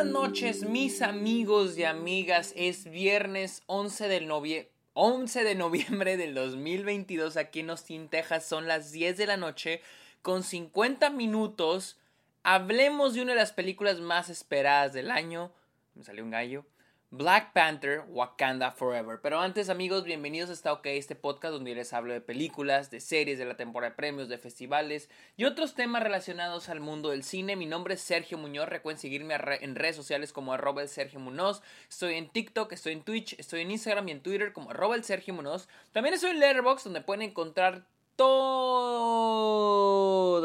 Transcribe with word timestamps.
buenas 0.00 0.14
noches, 0.14 0.62
mis 0.64 1.02
amigos 1.02 1.76
y 1.76 1.84
amigas. 1.84 2.54
Es 2.56 2.90
viernes 2.90 3.62
11 3.66 4.08
de, 4.08 4.70
11 4.94 5.44
de 5.44 5.54
noviembre 5.54 6.16
del 6.16 6.32
2022 6.32 7.36
aquí 7.36 7.60
en 7.60 7.68
Austin, 7.68 8.08
Texas. 8.08 8.46
Son 8.46 8.66
las 8.66 8.92
10 8.92 9.18
de 9.18 9.26
la 9.26 9.36
noche 9.36 9.82
con 10.22 10.42
50 10.42 11.10
minutos. 11.10 11.98
Hablemos 12.42 13.12
de 13.12 13.20
una 13.20 13.32
de 13.32 13.40
las 13.40 13.52
películas 13.52 14.00
más 14.00 14.30
esperadas 14.30 14.94
del 14.94 15.10
año. 15.10 15.52
Me 15.94 16.02
salió 16.02 16.24
un 16.24 16.30
gallo. 16.30 16.64
Black 17.12 17.52
Panther, 17.52 18.04
Wakanda 18.08 18.70
Forever. 18.70 19.18
Pero 19.20 19.40
antes, 19.40 19.68
amigos, 19.68 20.04
bienvenidos 20.04 20.48
a 20.48 20.52
Está 20.52 20.72
OK, 20.72 20.86
este 20.86 21.16
podcast 21.16 21.52
donde 21.52 21.74
les 21.74 21.92
hablo 21.92 22.12
de 22.12 22.20
películas, 22.20 22.92
de 22.92 23.00
series, 23.00 23.36
de 23.36 23.46
la 23.46 23.56
temporada 23.56 23.90
de 23.90 23.96
premios, 23.96 24.28
de 24.28 24.38
festivales 24.38 25.10
y 25.36 25.42
otros 25.42 25.74
temas 25.74 26.04
relacionados 26.04 26.68
al 26.68 26.78
mundo 26.78 27.10
del 27.10 27.24
cine. 27.24 27.56
Mi 27.56 27.66
nombre 27.66 27.94
es 27.94 28.00
Sergio 28.00 28.38
Muñoz. 28.38 28.68
Recuerden 28.68 29.00
seguirme 29.00 29.34
en 29.60 29.74
redes 29.74 29.96
sociales 29.96 30.32
como 30.32 30.52
arroba 30.52 30.82
el 30.82 30.88
Sergio 30.88 31.18
Muñoz. 31.18 31.62
Estoy 31.88 32.14
en 32.14 32.30
TikTok, 32.30 32.72
estoy 32.72 32.92
en 32.92 33.02
Twitch, 33.02 33.34
estoy 33.40 33.62
en 33.62 33.72
Instagram 33.72 34.08
y 34.08 34.12
en 34.12 34.22
Twitter 34.22 34.52
como 34.52 34.70
arroba 34.70 34.94
el 34.94 35.02
Sergio 35.02 35.34
Muñoz. 35.34 35.68
También 35.90 36.14
estoy 36.14 36.30
en 36.30 36.38
Letterboxd 36.38 36.84
donde 36.84 37.00
pueden 37.00 37.22
encontrar 37.22 37.86
todas 38.16 38.40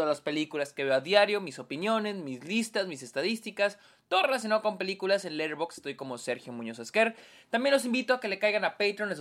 las 0.07 0.21
películas 0.21 0.73
que 0.73 0.83
veo 0.83 0.93
a 0.93 1.01
diario, 1.01 1.41
mis 1.41 1.59
opiniones, 1.59 2.15
mis 2.15 2.43
listas, 2.43 2.87
mis 2.87 3.03
estadísticas, 3.03 3.77
todo 4.07 4.23
relacionado 4.23 4.61
con 4.61 4.77
películas. 4.77 5.25
En 5.25 5.37
Letterboxd 5.37 5.79
estoy 5.79 5.95
como 5.95 6.17
Sergio 6.17 6.53
Muñoz 6.53 6.79
Esquer. 6.79 7.15
También 7.49 7.73
los 7.73 7.85
invito 7.85 8.13
a 8.13 8.19
que 8.19 8.27
le 8.27 8.37
caigan 8.39 8.63
a 8.63 8.77
Patreon 8.77 9.11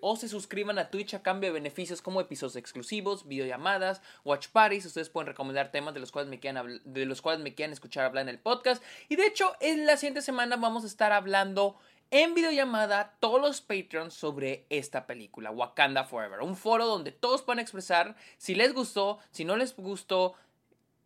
o 0.00 0.16
se 0.16 0.28
suscriban 0.28 0.78
a 0.78 0.90
Twitch 0.90 1.14
a 1.14 1.22
cambio 1.22 1.48
de 1.48 1.54
beneficios 1.54 2.02
como 2.02 2.20
episodios 2.20 2.56
exclusivos, 2.56 3.26
videollamadas, 3.26 4.02
watch 4.24 4.48
parties. 4.48 4.84
Ustedes 4.84 5.08
pueden 5.08 5.28
recomendar 5.28 5.70
temas 5.72 5.94
de 5.94 6.00
los 6.00 6.12
cuales 6.12 6.28
me 6.28 6.38
quieran, 6.38 6.82
de 6.84 7.06
los 7.06 7.22
cuales 7.22 7.42
me 7.42 7.54
quieran 7.54 7.72
escuchar 7.72 8.04
hablar 8.04 8.22
en 8.22 8.28
el 8.28 8.38
podcast. 8.38 8.82
Y 9.08 9.16
de 9.16 9.26
hecho, 9.26 9.54
en 9.60 9.86
la 9.86 9.96
siguiente 9.96 10.22
semana 10.22 10.56
vamos 10.56 10.84
a 10.84 10.88
estar 10.88 11.12
hablando 11.12 11.78
en 12.10 12.34
videollamada 12.34 13.16
todos 13.20 13.40
los 13.40 13.60
Patreons 13.60 14.14
sobre 14.14 14.66
esta 14.70 15.06
película, 15.06 15.50
Wakanda 15.50 16.04
Forever. 16.04 16.40
Un 16.40 16.56
foro 16.56 16.86
donde 16.86 17.12
todos 17.12 17.42
pueden 17.42 17.60
expresar 17.60 18.16
si 18.38 18.54
les 18.54 18.72
gustó, 18.72 19.18
si 19.30 19.44
no 19.44 19.56
les 19.56 19.74
gustó, 19.76 20.34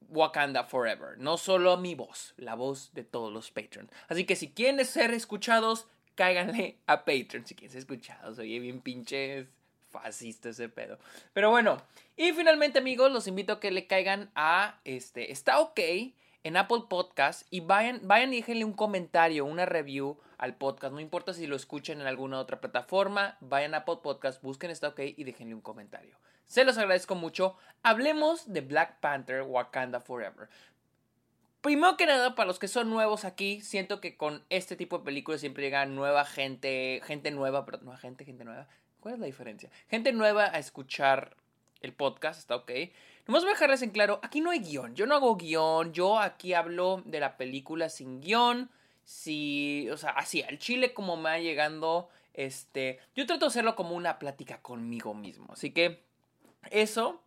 Wakanda 0.08 0.64
Forever. 0.64 1.18
No 1.18 1.36
solo 1.36 1.76
mi 1.76 1.94
voz, 1.94 2.34
la 2.36 2.54
voz 2.54 2.92
de 2.92 3.04
todos 3.04 3.32
los 3.32 3.50
Patreons. 3.50 3.90
Así 4.08 4.24
que 4.24 4.36
si 4.36 4.50
quieren 4.50 4.84
ser 4.84 5.12
escuchados, 5.14 5.86
cáiganle 6.14 6.78
a 6.86 7.04
Patreon. 7.04 7.46
Si 7.46 7.54
quieren 7.54 7.72
ser 7.72 7.80
escuchados, 7.80 8.38
oye, 8.38 8.58
bien 8.58 8.80
pinches 8.80 9.46
fascista 9.90 10.50
ese 10.50 10.68
pedo. 10.68 10.98
Pero 11.32 11.50
bueno, 11.50 11.82
y 12.16 12.32
finalmente 12.32 12.78
amigos, 12.78 13.10
los 13.12 13.26
invito 13.26 13.54
a 13.54 13.60
que 13.60 13.70
le 13.70 13.86
caigan 13.86 14.30
a 14.34 14.80
este, 14.84 15.32
está 15.32 15.60
ok 15.60 15.80
en 16.42 16.56
Apple 16.56 16.84
Podcast 16.88 17.46
y 17.50 17.60
vayan, 17.60 18.00
vayan 18.04 18.32
y 18.32 18.36
déjenle 18.36 18.64
un 18.64 18.72
comentario, 18.72 19.44
una 19.44 19.66
review 19.66 20.18
al 20.38 20.56
podcast. 20.56 20.92
No 20.92 21.00
importa 21.00 21.34
si 21.34 21.46
lo 21.46 21.56
escuchen 21.56 22.00
en 22.00 22.06
alguna 22.06 22.38
otra 22.38 22.60
plataforma, 22.60 23.36
vayan 23.40 23.74
a 23.74 23.78
Apple 23.78 23.98
Podcast, 24.02 24.42
busquen 24.42 24.70
Está 24.70 24.88
OK 24.88 25.00
y 25.00 25.24
déjenle 25.24 25.54
un 25.54 25.60
comentario. 25.60 26.16
Se 26.46 26.64
los 26.64 26.78
agradezco 26.78 27.14
mucho. 27.14 27.56
Hablemos 27.82 28.52
de 28.52 28.60
Black 28.60 28.98
Panther 29.00 29.42
Wakanda 29.42 30.00
Forever. 30.00 30.48
Primero 31.60 31.96
que 31.98 32.06
nada, 32.06 32.34
para 32.34 32.46
los 32.46 32.58
que 32.58 32.68
son 32.68 32.88
nuevos 32.88 33.24
aquí, 33.24 33.60
siento 33.60 34.00
que 34.00 34.16
con 34.16 34.42
este 34.48 34.76
tipo 34.76 34.98
de 34.98 35.04
películas 35.04 35.42
siempre 35.42 35.62
llega 35.62 35.84
nueva 35.84 36.24
gente, 36.24 37.02
gente 37.04 37.30
nueva, 37.30 37.66
pero 37.66 37.78
no 37.82 37.94
gente, 37.98 38.24
gente 38.24 38.44
nueva. 38.44 38.66
¿Cuál 38.98 39.14
es 39.14 39.20
la 39.20 39.26
diferencia? 39.26 39.70
Gente 39.88 40.12
nueva 40.12 40.46
a 40.46 40.58
escuchar 40.58 41.36
el 41.82 41.92
podcast, 41.92 42.40
está 42.40 42.56
ok. 42.56 42.70
Voy 43.30 43.40
a 43.44 43.48
dejarles 43.48 43.82
en 43.82 43.90
claro, 43.90 44.18
aquí 44.24 44.40
no 44.40 44.50
hay 44.50 44.58
guion. 44.58 44.96
Yo 44.96 45.06
no 45.06 45.14
hago 45.14 45.36
guion, 45.36 45.92
yo 45.92 46.18
aquí 46.18 46.52
hablo 46.52 47.02
de 47.04 47.20
la 47.20 47.36
película 47.36 47.88
sin 47.88 48.20
guion 48.20 48.70
si, 49.04 49.88
o 49.90 49.96
sea, 49.96 50.10
así, 50.10 50.42
al 50.42 50.58
chile 50.58 50.94
como 50.94 51.16
me 51.16 51.30
va 51.30 51.38
llegando, 51.38 52.08
este, 52.34 52.98
yo 53.14 53.26
trato 53.26 53.46
de 53.46 53.50
hacerlo 53.50 53.76
como 53.76 53.94
una 53.94 54.18
plática 54.18 54.62
conmigo 54.62 55.14
mismo. 55.14 55.52
Así 55.52 55.70
que 55.70 56.02
eso. 56.70 57.22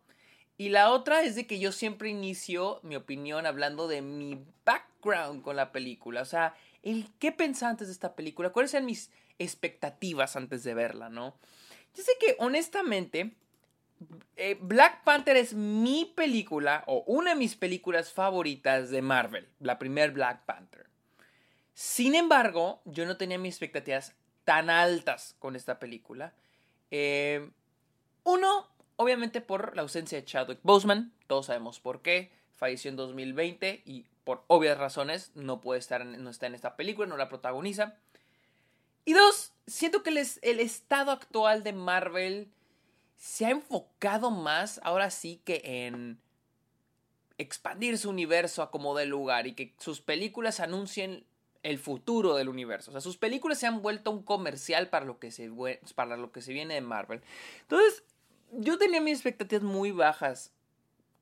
Y 0.56 0.68
la 0.68 0.90
otra 0.90 1.22
es 1.22 1.36
de 1.36 1.46
que 1.46 1.58
yo 1.58 1.72
siempre 1.72 2.10
inicio 2.10 2.80
mi 2.82 2.96
opinión 2.96 3.44
hablando 3.44 3.88
de 3.88 4.02
mi 4.02 4.44
background 4.64 5.42
con 5.42 5.56
la 5.56 5.72
película. 5.72 6.22
O 6.22 6.26
sea, 6.26 6.54
el 6.82 7.08
qué 7.18 7.32
pensé 7.32 7.64
antes 7.64 7.88
de 7.88 7.92
esta 7.92 8.14
película, 8.14 8.50
cuáles 8.50 8.72
eran 8.74 8.86
mis 8.86 9.10
expectativas 9.38 10.36
antes 10.36 10.64
de 10.64 10.74
verla, 10.74 11.08
¿no? 11.08 11.34
Yo 11.94 12.02
sé 12.02 12.12
que 12.20 12.36
honestamente 12.38 13.32
eh, 14.36 14.56
Black 14.60 15.04
Panther 15.04 15.36
es 15.36 15.54
mi 15.54 16.12
película 16.14 16.84
o 16.86 17.04
una 17.06 17.30
de 17.30 17.36
mis 17.36 17.56
películas 17.56 18.12
favoritas 18.12 18.90
de 18.90 19.02
Marvel, 19.02 19.48
la 19.60 19.78
primer 19.78 20.12
Black 20.12 20.44
Panther. 20.44 20.86
Sin 21.74 22.14
embargo, 22.14 22.80
yo 22.84 23.04
no 23.06 23.16
tenía 23.16 23.38
mis 23.38 23.54
expectativas 23.54 24.14
tan 24.44 24.70
altas 24.70 25.36
con 25.38 25.56
esta 25.56 25.78
película. 25.78 26.34
Eh, 26.90 27.50
uno, 28.22 28.68
obviamente 28.96 29.40
por 29.40 29.74
la 29.74 29.82
ausencia 29.82 30.18
de 30.18 30.24
Chadwick 30.24 30.60
Boseman, 30.62 31.12
todos 31.26 31.46
sabemos 31.46 31.80
por 31.80 32.02
qué, 32.02 32.30
falleció 32.56 32.90
en 32.90 32.96
2020 32.96 33.82
y 33.84 34.06
por 34.24 34.44
obvias 34.46 34.78
razones 34.78 35.32
no 35.34 35.60
puede 35.60 35.80
estar 35.80 36.00
en, 36.00 36.22
no 36.22 36.30
está 36.30 36.46
en 36.46 36.54
esta 36.54 36.76
película, 36.76 37.08
no 37.08 37.16
la 37.16 37.28
protagoniza. 37.28 37.96
Y 39.04 39.12
dos, 39.12 39.52
siento 39.66 40.02
que 40.02 40.10
el 40.10 40.60
estado 40.60 41.10
actual 41.10 41.62
de 41.62 41.72
Marvel 41.72 42.48
se 43.24 43.46
ha 43.46 43.50
enfocado 43.50 44.30
más 44.30 44.82
ahora 44.84 45.08
sí 45.08 45.40
que 45.46 45.62
en 45.64 46.18
expandir 47.38 47.96
su 47.96 48.10
universo 48.10 48.62
a 48.62 48.70
como 48.70 48.94
de 48.94 49.06
lugar 49.06 49.46
y 49.46 49.54
que 49.54 49.72
sus 49.78 50.02
películas 50.02 50.60
anuncien 50.60 51.24
el 51.62 51.78
futuro 51.78 52.34
del 52.34 52.50
universo. 52.50 52.90
O 52.90 52.92
sea, 52.92 53.00
sus 53.00 53.16
películas 53.16 53.56
se 53.56 53.66
han 53.66 53.80
vuelto 53.80 54.10
un 54.10 54.22
comercial 54.22 54.90
para 54.90 55.06
lo 55.06 55.18
que 55.18 55.30
se, 55.30 55.50
para 55.94 56.18
lo 56.18 56.32
que 56.32 56.42
se 56.42 56.52
viene 56.52 56.74
de 56.74 56.82
Marvel. 56.82 57.22
Entonces, 57.62 58.04
yo 58.52 58.76
tenía 58.76 59.00
mis 59.00 59.14
expectativas 59.14 59.64
muy 59.64 59.90
bajas 59.90 60.52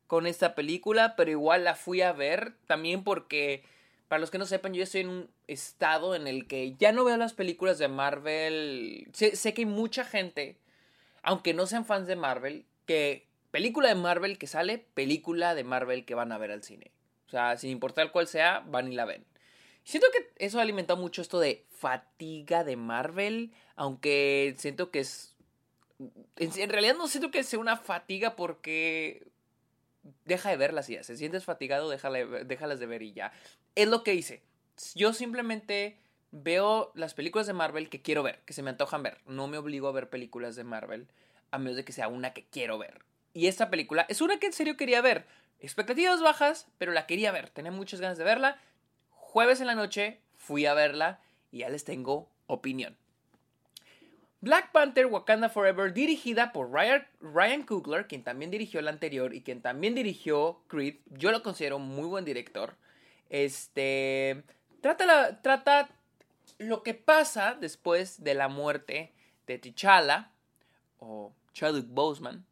con 0.09 0.27
esta 0.27 0.57
película, 0.57 1.15
pero 1.15 1.31
igual 1.31 1.63
la 1.63 1.77
fui 1.77 2.01
a 2.01 2.13
ver 2.13 2.57
también 2.67 3.05
porque, 3.05 3.63
para 4.09 4.19
los 4.19 4.33
que 4.33 4.39
no 4.39 4.47
sepan, 4.47 4.75
yo 4.75 4.83
estoy 4.83 5.03
en 5.03 5.09
un 5.09 5.31
estado 5.47 6.17
en 6.17 6.27
el 6.27 6.49
que 6.49 6.75
ya 6.75 6.91
no 6.91 7.05
veo 7.05 7.17
las 7.17 7.33
películas 7.33 7.79
de 7.79 7.87
Marvel. 7.87 9.09
Sé, 9.13 9.37
sé 9.37 9.55
que 9.55 9.63
hay 9.63 9.67
mucha 9.67 10.05
gente, 10.05 10.59
aunque 11.23 11.55
no 11.55 11.67
sean 11.67 11.85
fans 11.85 12.07
de 12.07 12.17
Marvel, 12.17 12.67
que 12.87 13.27
película 13.51 13.89
de 13.89 13.95
Marvel 13.95 14.39
que 14.39 14.47
sale, 14.47 14.79
película 14.95 15.55
de 15.55 15.65
Marvel 15.65 16.05
que 16.05 16.15
van 16.15 16.33
a 16.33 16.39
ver 16.39 16.51
al 16.51 16.63
cine. 16.63 16.91
O 17.27 17.31
sea, 17.31 17.57
sin 17.57 17.71
importar 17.71 18.13
cuál 18.13 18.27
sea, 18.27 18.61
van 18.67 18.93
y 18.93 18.95
la 18.95 19.05
ven. 19.05 19.25
Siento 19.85 20.09
que 20.13 20.31
eso 20.45 20.59
ha 20.59 20.63
alimentado 20.63 21.01
mucho 21.01 21.23
esto 21.23 21.41
de 21.41 21.65
fatiga 21.71 22.63
de 22.65 22.77
Marvel, 22.77 23.53
aunque 23.77 24.55
siento 24.59 24.91
que 24.91 25.01
es... 25.01 25.35
En, 26.37 26.69
realidad 26.69 26.97
no 26.97 27.09
siento 27.09 27.31
que 27.31 27.45
sea 27.45 27.59
una 27.59 27.77
fatiga 27.77 28.35
porque 28.35 29.27
deja 30.25 30.51
de 30.51 30.57
verlas 30.57 30.89
y 30.89 30.95
ya. 30.95 31.05
Si 31.05 31.17
sientes 31.17 31.45
fatigado, 31.45 31.89
déjalas 31.89 32.81
de 32.81 32.87
ver 32.87 33.03
y 33.03 33.13
ya. 33.13 33.33
Es 33.75 33.89
lo 33.89 34.03
que 34.03 34.15
hice. 34.15 34.43
Yo 34.95 35.13
simplemente 35.13 35.99
veo 36.33 36.91
las 36.95 37.15
películas 37.15 37.47
de 37.47 37.53
Marvel 37.53 37.89
que 37.89 38.03
quiero 38.03 38.23
ver, 38.23 38.41
que 38.45 38.53
se 38.53 38.63
me 38.63 38.71
antojan 38.71 39.03
ver. 39.03 39.19
No 39.27 39.47
me 39.47 39.59
obligo 39.59 39.87
a 39.89 39.93
ver 39.93 40.11
películas 40.11 40.57
de 40.57 40.65
Marvel 40.65 41.09
a 41.51 41.59
menos 41.59 41.77
de 41.77 41.85
que 41.85 41.93
sea 41.93 42.09
una 42.09 42.33
que 42.33 42.45
quiero 42.47 42.79
ver. 42.79 43.03
Y 43.35 43.47
esta 43.47 43.71
película 43.71 44.07
es 44.09 44.21
una 44.21 44.39
que 44.39 44.47
en 44.47 44.53
serio 44.53 44.77
quería 44.77 45.01
ver. 45.01 45.27
Expectativas 45.61 46.21
bajas, 46.21 46.67
pero 46.79 46.93
la 46.93 47.07
quería 47.07 47.31
ver. 47.31 47.51
Tenía 47.51 47.71
muchas 47.71 48.01
ganas 48.01 48.19
de 48.19 48.25
verla 48.25 48.59
jueves 49.33 49.63
en 49.63 49.67
la 49.67 49.75
noche 49.75 50.21
fui 50.37 50.67
a 50.67 50.75
verla 50.75 51.21
y 51.51 51.61
ya 51.61 51.71
les 51.71 51.85
tengo 51.85 52.29
opinión. 52.49 52.99
Black 54.43 54.73
Panther 54.73 55.07
Wakanda 55.07 55.49
Forever, 55.49 55.95
dirigida 55.95 56.53
por 56.53 56.71
Ryan, 56.71 57.63
Coogler, 57.63 58.09
quien 58.09 58.25
también 58.25 58.51
dirigió 58.51 58.83
la 58.83 58.91
anterior 58.91 59.35
y 59.35 59.41
quien 59.41 59.63
también 59.63 59.95
dirigió 59.95 60.61
Creed. 60.67 60.97
Yo 61.07 61.31
lo 61.31 61.43
considero 61.43 61.79
muy 61.79 62.07
buen 62.09 62.27
director. 62.27 62.77
Este. 63.31 64.43
Trata, 64.83 65.41
trata 65.41 65.89
lo 66.59 66.83
que 66.83 66.95
pasa 66.95 67.57
después 67.61 68.23
de 68.23 68.35
la 68.35 68.49
muerte 68.49 69.13
de 69.47 69.59
T'Challa 69.59 70.31
o 70.99 71.33
Chadwick 71.53 71.87
Boseman. 71.89 72.45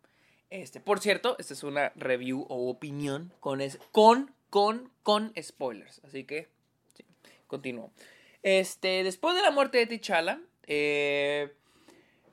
Este, 0.51 0.81
por 0.81 1.01
cierto, 1.01 1.37
esta 1.39 1.55
es 1.55 1.63
una 1.63 1.93
review 1.95 2.45
o 2.49 2.69
opinión 2.69 3.33
con, 3.41 3.61
con, 3.93 4.35
con, 4.51 4.91
con 5.03 5.33
spoilers. 5.41 6.01
Así 6.05 6.25
que 6.25 6.49
Continúo. 7.51 7.91
Este, 8.45 9.03
después 9.03 9.35
de 9.35 9.43
la 9.43 9.51
muerte 9.51 9.79
de 9.79 9.87
T'Challa, 9.87 10.41
eh, 10.67 11.53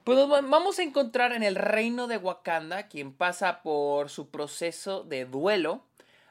pues 0.04 0.18
vamos 0.30 0.80
a 0.80 0.84
encontrar 0.84 1.34
en 1.34 1.42
el 1.42 1.56
reino 1.56 2.08
de 2.08 2.18
Wakanda 2.18 2.88
quien 2.88 3.12
pasa 3.12 3.62
por 3.64 4.10
su 4.10 4.30
proceso 4.30 5.04
de 5.04 5.26
duelo, 5.26 5.84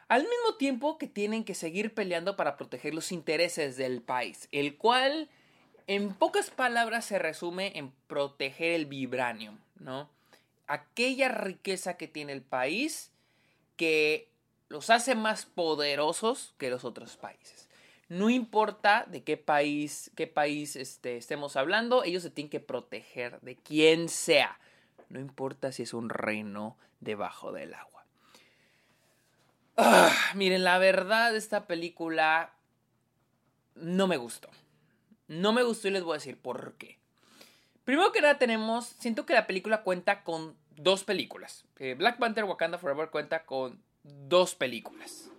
al 0.08 0.22
mismo 0.22 0.54
tiempo 0.58 0.98
que 0.98 1.08
tienen 1.08 1.44
que 1.44 1.54
seguir 1.54 1.94
peleando 1.94 2.36
para 2.36 2.56
proteger 2.56 2.94
los 2.94 3.12
intereses 3.12 3.76
del 3.76 4.02
país, 4.02 4.48
el 4.52 4.76
cual 4.76 5.28
en 5.86 6.14
pocas 6.14 6.50
palabras 6.50 7.04
se 7.04 7.18
resume 7.18 7.72
en 7.76 7.92
proteger 8.06 8.72
el 8.72 8.86
vibranium, 8.86 9.58
¿no? 9.78 10.08
Aquella 10.66 11.28
riqueza 11.28 11.96
que 11.96 12.08
tiene 12.08 12.32
el 12.32 12.42
país 12.42 13.10
que 13.76 14.28
los 14.68 14.90
hace 14.90 15.14
más 15.14 15.46
poderosos 15.46 16.54
que 16.58 16.70
los 16.70 16.84
otros 16.84 17.16
países. 17.16 17.68
No 18.08 18.30
importa 18.30 19.04
de 19.08 19.22
qué 19.24 19.36
país, 19.36 20.10
qué 20.16 20.26
país 20.26 20.76
este, 20.76 21.16
estemos 21.16 21.56
hablando, 21.56 22.04
ellos 22.04 22.22
se 22.22 22.30
tienen 22.30 22.50
que 22.50 22.60
proteger 22.60 23.40
de 23.40 23.56
quien 23.56 24.08
sea. 24.08 24.58
No 25.08 25.20
importa 25.20 25.72
si 25.72 25.82
es 25.82 25.92
un 25.92 26.08
reino 26.08 26.76
debajo 27.00 27.52
del 27.52 27.74
agua. 27.74 27.95
Ah, 29.76 30.12
miren, 30.34 30.64
la 30.64 30.78
verdad, 30.78 31.37
esta 31.37 31.67
película 31.67 32.55
no 33.75 34.06
me 34.06 34.17
gustó. 34.17 34.49
No 35.28 35.52
me 35.52 35.62
gustó 35.62 35.88
y 35.88 35.90
les 35.90 36.02
voy 36.02 36.14
a 36.14 36.19
decir 36.19 36.38
por 36.38 36.75
qué. 36.78 36.99
Primero 37.84 38.11
que 38.12 38.20
nada 38.20 38.38
tenemos, 38.38 38.87
siento 38.87 39.26
que 39.26 39.34
la 39.34 39.46
película 39.46 39.82
cuenta 39.82 40.25
con 40.25 40.56
dos 40.76 41.05
películas. 41.05 41.64
Black 41.96 42.19
Panther 42.19 42.44
Wakanda 42.44 42.78
Forever 42.78 43.11
cuenta 43.11 43.44
con 43.44 43.82
dos 44.02 44.55
películas. 44.55 45.31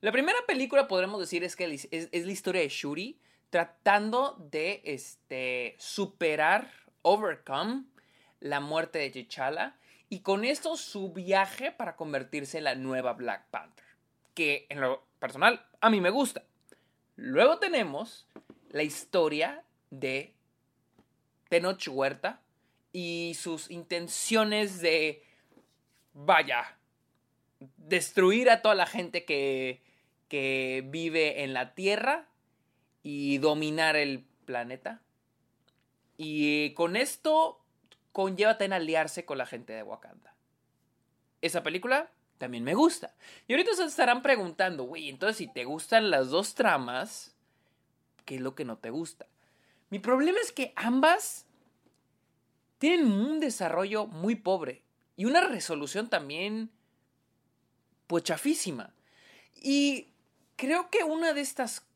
La 0.00 0.12
primera 0.12 0.38
película 0.46 0.88
podremos 0.88 1.20
decir 1.20 1.44
es 1.44 1.56
que 1.56 1.72
es, 1.72 2.08
la 2.12 2.32
historia 2.32 2.62
de 2.62 2.68
Shuri 2.68 3.20
tratando 3.50 4.36
de 4.50 4.80
este, 4.84 5.74
superar, 5.78 6.70
overcome 7.02 7.84
la 8.40 8.60
muerte 8.60 8.98
de 8.98 9.10
T'Challa 9.10 9.76
y 10.08 10.20
con 10.20 10.44
esto 10.44 10.76
su 10.76 11.12
viaje 11.12 11.72
para 11.72 11.96
convertirse 11.96 12.58
en 12.58 12.64
la 12.64 12.74
nueva 12.74 13.12
Black 13.12 13.46
Panther, 13.50 13.84
que 14.34 14.66
en 14.68 14.80
lo 14.80 15.04
personal 15.18 15.66
a 15.80 15.90
mí 15.90 16.00
me 16.00 16.10
gusta. 16.10 16.42
Luego 17.16 17.58
tenemos 17.58 18.26
la 18.70 18.82
historia 18.82 19.64
de 19.90 20.34
Tenoch 21.48 21.86
Huerta 21.88 22.40
y 22.92 23.36
sus 23.38 23.70
intenciones 23.70 24.80
de, 24.80 25.22
vaya, 26.12 26.78
destruir 27.76 28.50
a 28.50 28.62
toda 28.62 28.74
la 28.74 28.86
gente 28.86 29.24
que, 29.24 29.82
que 30.28 30.84
vive 30.86 31.42
en 31.42 31.52
la 31.52 31.74
Tierra 31.74 32.28
y 33.02 33.38
dominar 33.38 33.96
el 33.96 34.24
planeta. 34.44 35.02
Y 36.16 36.72
con 36.74 36.96
esto 36.96 37.57
conlleva 38.18 38.58
también 38.58 38.72
aliarse 38.72 39.24
con 39.24 39.38
la 39.38 39.46
gente 39.46 39.72
de 39.72 39.84
Wakanda. 39.84 40.34
Esa 41.40 41.62
película 41.62 42.10
también 42.36 42.64
me 42.64 42.74
gusta. 42.74 43.14
Y 43.46 43.52
ahorita 43.52 43.74
se 43.74 43.84
estarán 43.84 44.22
preguntando, 44.22 44.82
güey, 44.82 45.08
entonces 45.08 45.36
si 45.36 45.46
te 45.46 45.64
gustan 45.64 46.10
las 46.10 46.28
dos 46.28 46.56
tramas, 46.56 47.36
¿qué 48.24 48.34
es 48.34 48.40
lo 48.40 48.56
que 48.56 48.64
no 48.64 48.76
te 48.76 48.90
gusta? 48.90 49.28
Mi 49.90 50.00
problema 50.00 50.40
es 50.42 50.50
que 50.50 50.72
ambas 50.74 51.46
tienen 52.78 53.06
un 53.06 53.38
desarrollo 53.38 54.08
muy 54.08 54.34
pobre 54.34 54.82
y 55.14 55.24
una 55.24 55.42
resolución 55.42 56.10
también, 56.10 56.72
pues 58.08 58.24
chafísima. 58.24 58.92
Y 59.54 60.08
creo 60.56 60.90
que 60.90 61.04
una 61.04 61.34
de 61.34 61.42
estas... 61.42 61.86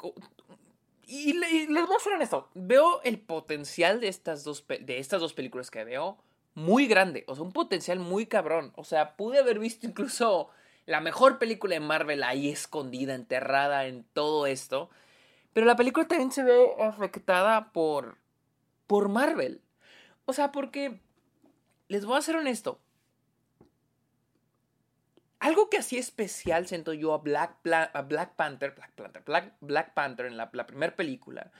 Y, 1.14 1.34
les 1.34 1.68
voy 1.68 1.94
a 1.94 2.00
ser 2.00 2.14
honesto, 2.14 2.48
veo 2.54 3.02
el 3.02 3.20
potencial 3.20 4.00
de 4.00 4.08
estas, 4.08 4.44
dos, 4.44 4.64
de 4.66 4.98
estas 4.98 5.20
dos 5.20 5.34
películas 5.34 5.70
que 5.70 5.84
veo 5.84 6.16
muy 6.54 6.86
grande, 6.86 7.24
o 7.26 7.34
sea, 7.34 7.44
un 7.44 7.52
potencial 7.52 7.98
muy 7.98 8.24
cabrón. 8.24 8.72
O 8.76 8.84
sea, 8.84 9.14
pude 9.14 9.38
haber 9.38 9.58
visto 9.58 9.86
incluso 9.86 10.48
la 10.86 11.02
mejor 11.02 11.38
película 11.38 11.74
de 11.74 11.80
Marvel 11.80 12.22
ahí 12.22 12.48
escondida, 12.48 13.14
enterrada 13.14 13.84
en 13.84 14.04
todo 14.14 14.46
esto. 14.46 14.88
Pero 15.52 15.66
la 15.66 15.76
película 15.76 16.08
también 16.08 16.32
se 16.32 16.44
ve 16.44 16.70
afectada 16.80 17.72
por, 17.72 18.16
por 18.86 19.10
Marvel. 19.10 19.60
O 20.24 20.32
sea, 20.32 20.50
porque, 20.50 20.98
les 21.88 22.06
voy 22.06 22.16
a 22.16 22.22
ser 22.22 22.36
honesto, 22.36 22.80
algo 25.42 25.68
que 25.68 25.78
hacía 25.78 25.98
especial, 25.98 26.68
siento 26.68 26.92
yo, 26.92 27.12
a 27.14 27.18
Black, 27.18 27.56
Panther, 27.62 28.00
Black 28.06 28.92
Panther, 28.94 29.22
Black, 29.60 29.92
Panther 29.92 30.26
en 30.26 30.36
la, 30.36 30.50
primera 30.50 30.94
película, 30.94 31.50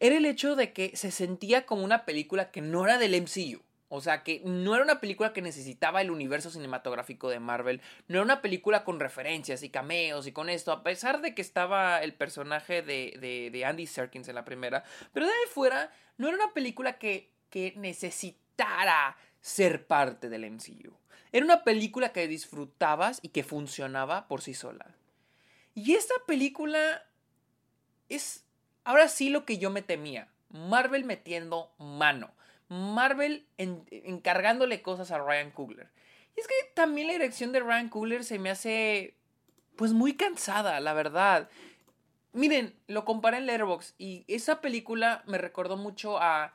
era 0.00 0.18
el 0.18 0.26
hecho 0.26 0.54
de 0.54 0.74
que 0.74 0.94
se 0.96 1.10
sentía 1.10 1.64
como 1.64 1.82
una 1.82 2.04
película 2.04 2.50
que 2.50 2.60
no 2.60 2.84
era 2.84 2.98
del 2.98 3.20
MCU. 3.22 3.62
O 3.88 4.00
sea, 4.02 4.22
que 4.22 4.42
no 4.44 4.74
era 4.74 4.84
una 4.84 5.00
película 5.00 5.32
que 5.32 5.40
necesitaba 5.40 6.02
el 6.02 6.10
universo 6.10 6.50
cinematográfico 6.50 7.30
de 7.30 7.40
Marvel, 7.40 7.80
no 8.06 8.16
era 8.16 8.24
una 8.24 8.42
película 8.42 8.84
con 8.84 9.00
referencias 9.00 9.62
y 9.62 9.70
cameos 9.70 10.26
y 10.26 10.32
con 10.32 10.50
esto, 10.50 10.70
a 10.70 10.82
pesar 10.82 11.22
de 11.22 11.34
que 11.34 11.42
estaba 11.42 12.02
el 12.02 12.12
personaje 12.12 12.82
de, 12.82 13.50
de, 13.52 13.64
Andy 13.64 13.86
Serkins 13.86 14.28
en 14.28 14.34
la 14.34 14.44
primera, 14.44 14.84
pero 15.12 15.26
de 15.26 15.32
ahí 15.32 15.48
fuera, 15.50 15.90
no 16.18 16.28
era 16.28 16.36
una 16.36 16.52
película 16.52 16.98
que, 16.98 17.30
que 17.50 17.72
necesitara 17.76 19.16
ser 19.40 19.86
parte 19.86 20.28
del 20.28 20.50
MCU. 20.50 21.01
Era 21.32 21.44
una 21.44 21.64
película 21.64 22.12
que 22.12 22.28
disfrutabas 22.28 23.18
y 23.22 23.28
que 23.28 23.42
funcionaba 23.42 24.28
por 24.28 24.42
sí 24.42 24.54
sola. 24.54 24.94
Y 25.74 25.94
esta 25.94 26.14
película 26.26 27.02
es 28.08 28.44
ahora 28.84 29.08
sí 29.08 29.30
lo 29.30 29.44
que 29.46 29.58
yo 29.58 29.70
me 29.70 29.82
temía. 29.82 30.28
Marvel 30.50 31.04
metiendo 31.04 31.72
mano. 31.78 32.30
Marvel 32.68 33.46
encargándole 33.56 34.82
cosas 34.82 35.10
a 35.10 35.18
Ryan 35.18 35.50
Coogler. 35.50 35.88
Y 36.36 36.40
es 36.40 36.46
que 36.46 36.54
también 36.74 37.06
la 37.06 37.14
dirección 37.14 37.52
de 37.52 37.60
Ryan 37.60 37.88
Coogler 37.88 38.24
se 38.24 38.38
me 38.38 38.50
hace 38.50 39.14
pues 39.76 39.92
muy 39.92 40.14
cansada, 40.14 40.80
la 40.80 40.92
verdad. 40.92 41.48
Miren, 42.32 42.74
lo 42.86 43.04
comparé 43.04 43.38
en 43.38 43.46
Letterboxd 43.46 43.94
y 43.98 44.24
esa 44.28 44.60
película 44.60 45.22
me 45.26 45.38
recordó 45.38 45.76
mucho 45.76 46.18
a 46.18 46.54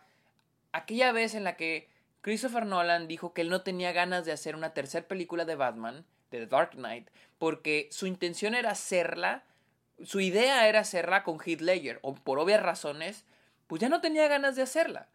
aquella 0.71 1.11
vez 1.11 1.35
en 1.35 1.43
la 1.43 1.55
que 1.55 1.89
Christopher 2.27 2.65
Nolan 2.65 3.07
dijo 3.07 3.31
que 3.31 3.39
él 3.39 3.47
no 3.47 3.61
tenía 3.61 3.93
ganas 3.93 4.25
de 4.25 4.33
hacer 4.33 4.57
una 4.57 4.73
tercera 4.73 5.07
película 5.07 5.45
de 5.45 5.55
Batman, 5.55 6.03
The 6.29 6.45
Dark 6.45 6.71
Knight, 6.71 7.07
porque 7.37 7.87
su 7.89 8.05
intención 8.05 8.53
era 8.53 8.71
hacerla, 8.71 9.45
su 10.03 10.19
idea 10.19 10.67
era 10.67 10.81
hacerla 10.81 11.23
con 11.23 11.39
Heath 11.39 11.61
Ledger, 11.61 11.99
o 12.01 12.15
por 12.15 12.37
obvias 12.39 12.61
razones, 12.61 13.23
pues 13.67 13.81
ya 13.81 13.87
no 13.87 14.01
tenía 14.01 14.27
ganas 14.27 14.57
de 14.57 14.63
hacerla. 14.63 15.07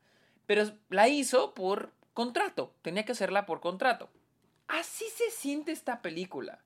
Pero 0.47 0.73
la 0.89 1.07
hizo 1.09 1.53
por 1.53 1.93
contrato. 2.15 2.73
Tenía 2.81 3.05
que 3.05 3.13
hacerla 3.13 3.45
por 3.45 3.61
contrato. 3.61 4.09
Así 4.67 5.05
se 5.15 5.31
siente 5.31 5.71
esta 5.71 6.01
película. 6.01 6.61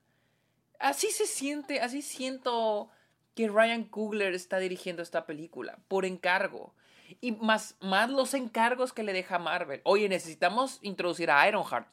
Así 0.78 1.10
se 1.10 1.26
siente, 1.26 1.80
así 1.80 2.02
siento 2.02 2.88
que 3.34 3.48
Ryan 3.48 3.82
Coogler 3.82 4.32
está 4.32 4.58
dirigiendo 4.58 5.02
esta 5.02 5.26
película. 5.26 5.80
Por 5.88 6.04
encargo. 6.04 6.72
Y 7.20 7.32
más, 7.32 7.76
más 7.80 8.10
los 8.10 8.34
encargos 8.34 8.92
que 8.92 9.02
le 9.02 9.12
deja 9.12 9.38
Marvel. 9.38 9.80
Oye, 9.84 10.08
necesitamos 10.08 10.78
introducir 10.82 11.30
a 11.30 11.48
Ironheart. 11.48 11.88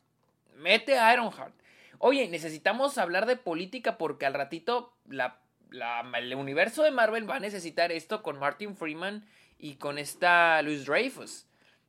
Mete 0.55 0.97
a 0.97 1.13
Ironheart. 1.13 1.53
Oye, 1.99 2.27
necesitamos 2.27 2.97
hablar 2.97 3.25
de 3.25 3.35
política 3.35 3.97
porque 3.97 4.25
al 4.25 4.33
ratito 4.33 4.93
la, 5.07 5.39
el 6.17 6.35
universo 6.35 6.83
de 6.83 6.91
Marvel 6.91 7.29
va 7.29 7.37
a 7.37 7.39
necesitar 7.39 7.91
esto 7.91 8.21
con 8.23 8.39
Martin 8.39 8.75
Freeman 8.75 9.25
y 9.57 9.75
con 9.75 9.97
esta 9.97 10.61
Louis 10.61 10.85
Dreyfus 10.85 11.45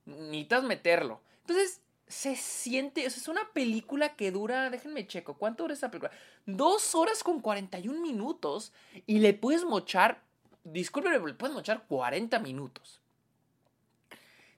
necesitas 0.07 0.65
meterlo. 0.65 1.21
Entonces, 1.41 1.81
se 2.07 2.37
siente, 2.37 3.05
es 3.05 3.29
una 3.29 3.49
película 3.53 4.15
que 4.15 4.31
dura, 4.31 4.71
déjenme 4.71 5.07
checo, 5.07 5.35
¿cuánto 5.35 5.65
dura 5.65 5.75
esta 5.75 5.91
película? 5.91 6.13
Dos 6.47 6.95
horas 6.95 7.23
con 7.23 7.41
41 7.41 8.01
minutos 8.01 8.73
y 9.07 9.19
le 9.19 9.33
puedes 9.33 9.65
mochar, 9.65 10.21
discúlpeme, 10.65 11.19
le 11.27 11.35
puedes 11.35 11.55
mochar 11.55 11.85
40 11.89 12.39
minutos. 12.41 13.01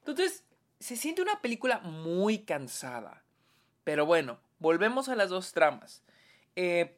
Entonces, 0.07 0.45
se 0.79 0.97
siente 0.97 1.21
una 1.21 1.41
película 1.41 1.81
muy 1.81 2.39
cansada. 2.39 3.25
Pero 3.83 4.07
bueno, 4.07 4.39
volvemos 4.59 5.09
a 5.09 5.17
las 5.17 5.31
dos 5.31 5.53
tramas. 5.53 6.03
Eh, 6.55 6.97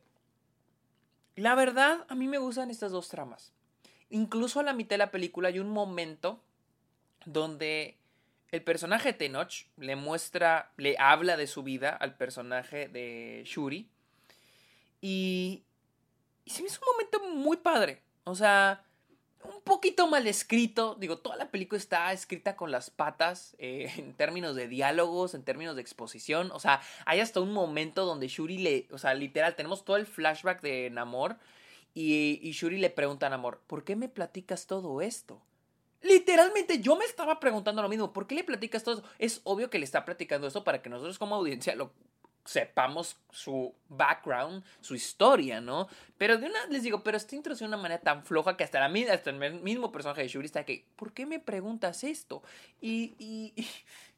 la 1.36 1.54
verdad, 1.54 2.04
a 2.08 2.14
mí 2.14 2.28
me 2.28 2.38
gustan 2.38 2.70
estas 2.70 2.92
dos 2.92 3.08
tramas. 3.08 3.52
Incluso 4.10 4.60
a 4.60 4.62
la 4.62 4.74
mitad 4.74 4.90
de 4.90 4.98
la 4.98 5.10
película 5.10 5.48
hay 5.48 5.58
un 5.58 5.70
momento 5.70 6.42
donde 7.24 7.96
el 8.50 8.62
personaje 8.62 9.12
de 9.12 9.18
Tenoch 9.18 9.66
le 9.76 9.96
muestra, 9.96 10.72
le 10.76 10.96
habla 10.98 11.36
de 11.36 11.46
su 11.46 11.62
vida 11.62 11.90
al 11.90 12.16
personaje 12.16 12.88
de 12.88 13.42
Shuri. 13.46 13.88
Y, 15.00 15.62
y 16.44 16.50
se 16.50 16.62
me 16.62 16.68
hizo 16.68 16.80
un 16.82 16.92
momento 16.92 17.38
muy 17.38 17.56
padre. 17.58 18.02
O 18.24 18.34
sea, 18.34 18.84
un 19.44 19.60
poquito 19.62 20.06
mal 20.08 20.26
escrito. 20.26 20.96
Digo, 20.98 21.18
toda 21.18 21.36
la 21.36 21.50
película 21.50 21.78
está 21.78 22.12
escrita 22.12 22.56
con 22.56 22.70
las 22.70 22.90
patas 22.90 23.54
eh, 23.58 23.92
en 23.96 24.14
términos 24.14 24.54
de 24.56 24.68
diálogos, 24.68 25.34
en 25.34 25.42
términos 25.42 25.76
de 25.76 25.82
exposición. 25.82 26.50
O 26.52 26.60
sea, 26.60 26.80
hay 27.06 27.20
hasta 27.20 27.40
un 27.40 27.52
momento 27.52 28.04
donde 28.04 28.28
Shuri 28.28 28.58
le. 28.58 28.88
O 28.90 28.98
sea, 28.98 29.14
literal, 29.14 29.56
tenemos 29.56 29.84
todo 29.84 29.96
el 29.96 30.06
flashback 30.06 30.60
de 30.60 30.90
Namor. 30.90 31.36
Y, 31.94 32.38
y 32.42 32.52
Shuri 32.52 32.78
le 32.78 32.90
pregunta 32.90 33.26
a 33.26 33.30
Namor, 33.30 33.60
¿por 33.66 33.82
qué 33.82 33.96
me 33.96 34.08
platicas 34.08 34.66
todo 34.66 35.00
esto? 35.00 35.42
Literalmente 36.00 36.80
yo 36.80 36.94
me 36.94 37.04
estaba 37.04 37.40
preguntando 37.40 37.82
lo 37.82 37.88
mismo. 37.88 38.12
¿Por 38.12 38.26
qué 38.26 38.36
le 38.36 38.44
platicas 38.44 38.84
todo 38.84 38.98
eso? 38.98 39.08
Es 39.18 39.40
obvio 39.44 39.68
que 39.68 39.78
le 39.78 39.84
está 39.84 40.04
platicando 40.04 40.46
esto 40.46 40.62
para 40.62 40.80
que 40.80 40.90
nosotros 40.90 41.18
como 41.18 41.34
audiencia 41.34 41.74
lo 41.74 41.92
sepamos 42.48 43.18
su 43.30 43.74
background, 43.90 44.64
su 44.80 44.94
historia, 44.94 45.60
¿no? 45.60 45.86
Pero 46.16 46.38
de 46.38 46.46
una, 46.46 46.66
les 46.68 46.82
digo, 46.82 47.02
pero 47.02 47.18
está 47.18 47.36
introducido 47.36 47.68
de 47.68 47.74
una 47.74 47.82
manera 47.82 48.00
tan 48.00 48.24
floja 48.24 48.56
que 48.56 48.64
hasta, 48.64 48.80
la, 48.80 49.12
hasta 49.12 49.28
el 49.28 49.60
mismo 49.60 49.92
personaje 49.92 50.22
de 50.22 50.28
Shuri 50.28 50.46
está 50.46 50.64
que, 50.64 50.86
¿por 50.96 51.12
qué 51.12 51.26
me 51.26 51.40
preguntas 51.40 52.04
esto? 52.04 52.42
Y, 52.80 53.14
y, 53.18 53.52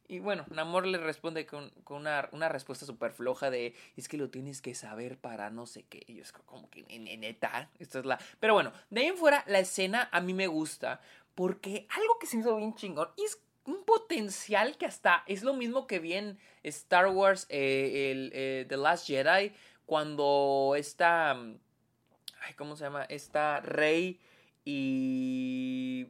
Y 0.07 0.19
bueno, 0.19 0.45
Namor 0.51 0.89
le 0.89 0.99
responde 0.99 1.47
con, 1.47 1.71
una, 1.89 2.49
respuesta 2.49 2.85
súper 2.85 3.13
floja 3.13 3.49
de, 3.49 3.77
es 3.97 4.09
que 4.09 4.17
lo 4.17 4.29
tienes 4.29 4.61
que 4.61 4.75
saber 4.75 5.17
para 5.19 5.51
no 5.51 5.67
sé 5.67 5.85
qué. 5.85 6.03
Y 6.09 6.17
yo 6.17 6.23
es 6.23 6.33
como 6.33 6.69
que, 6.69 6.83
neta, 6.99 7.71
esto 7.79 8.01
es 8.01 8.05
la... 8.05 8.19
Pero 8.41 8.55
bueno, 8.55 8.73
de 8.91 9.03
ahí 9.03 9.07
en 9.07 9.17
fuera, 9.17 9.45
la 9.47 9.61
escena 9.61 10.09
a 10.11 10.21
mí 10.21 10.35
me 10.35 10.49
gusta, 10.49 11.01
porque 11.37 11.87
algo 11.91 12.19
que 12.19 12.27
se 12.27 12.37
me 12.37 12.43
hizo 12.43 12.57
bien 12.57 12.75
chingón, 12.75 13.09
es 13.25 13.41
un 13.71 13.85
potencial 13.85 14.77
que 14.77 14.87
hasta 14.87 15.25
es 15.27 15.43
lo 15.43 15.55
mismo 15.55 15.87
que 15.87 15.99
vi 15.99 16.15
en 16.15 16.39
Star 16.63 17.09
Wars, 17.09 17.47
eh, 17.49 18.11
el, 18.11 18.31
eh, 18.35 18.67
The 18.69 18.77
Last 18.77 19.07
Jedi, 19.07 19.53
cuando 19.87 20.75
está... 20.77 21.33
Ay, 21.33 22.55
¿Cómo 22.57 22.77
se 22.77 22.85
llama? 22.85 23.05
Está 23.05 23.61
Rey 23.61 24.19
y 24.65 26.07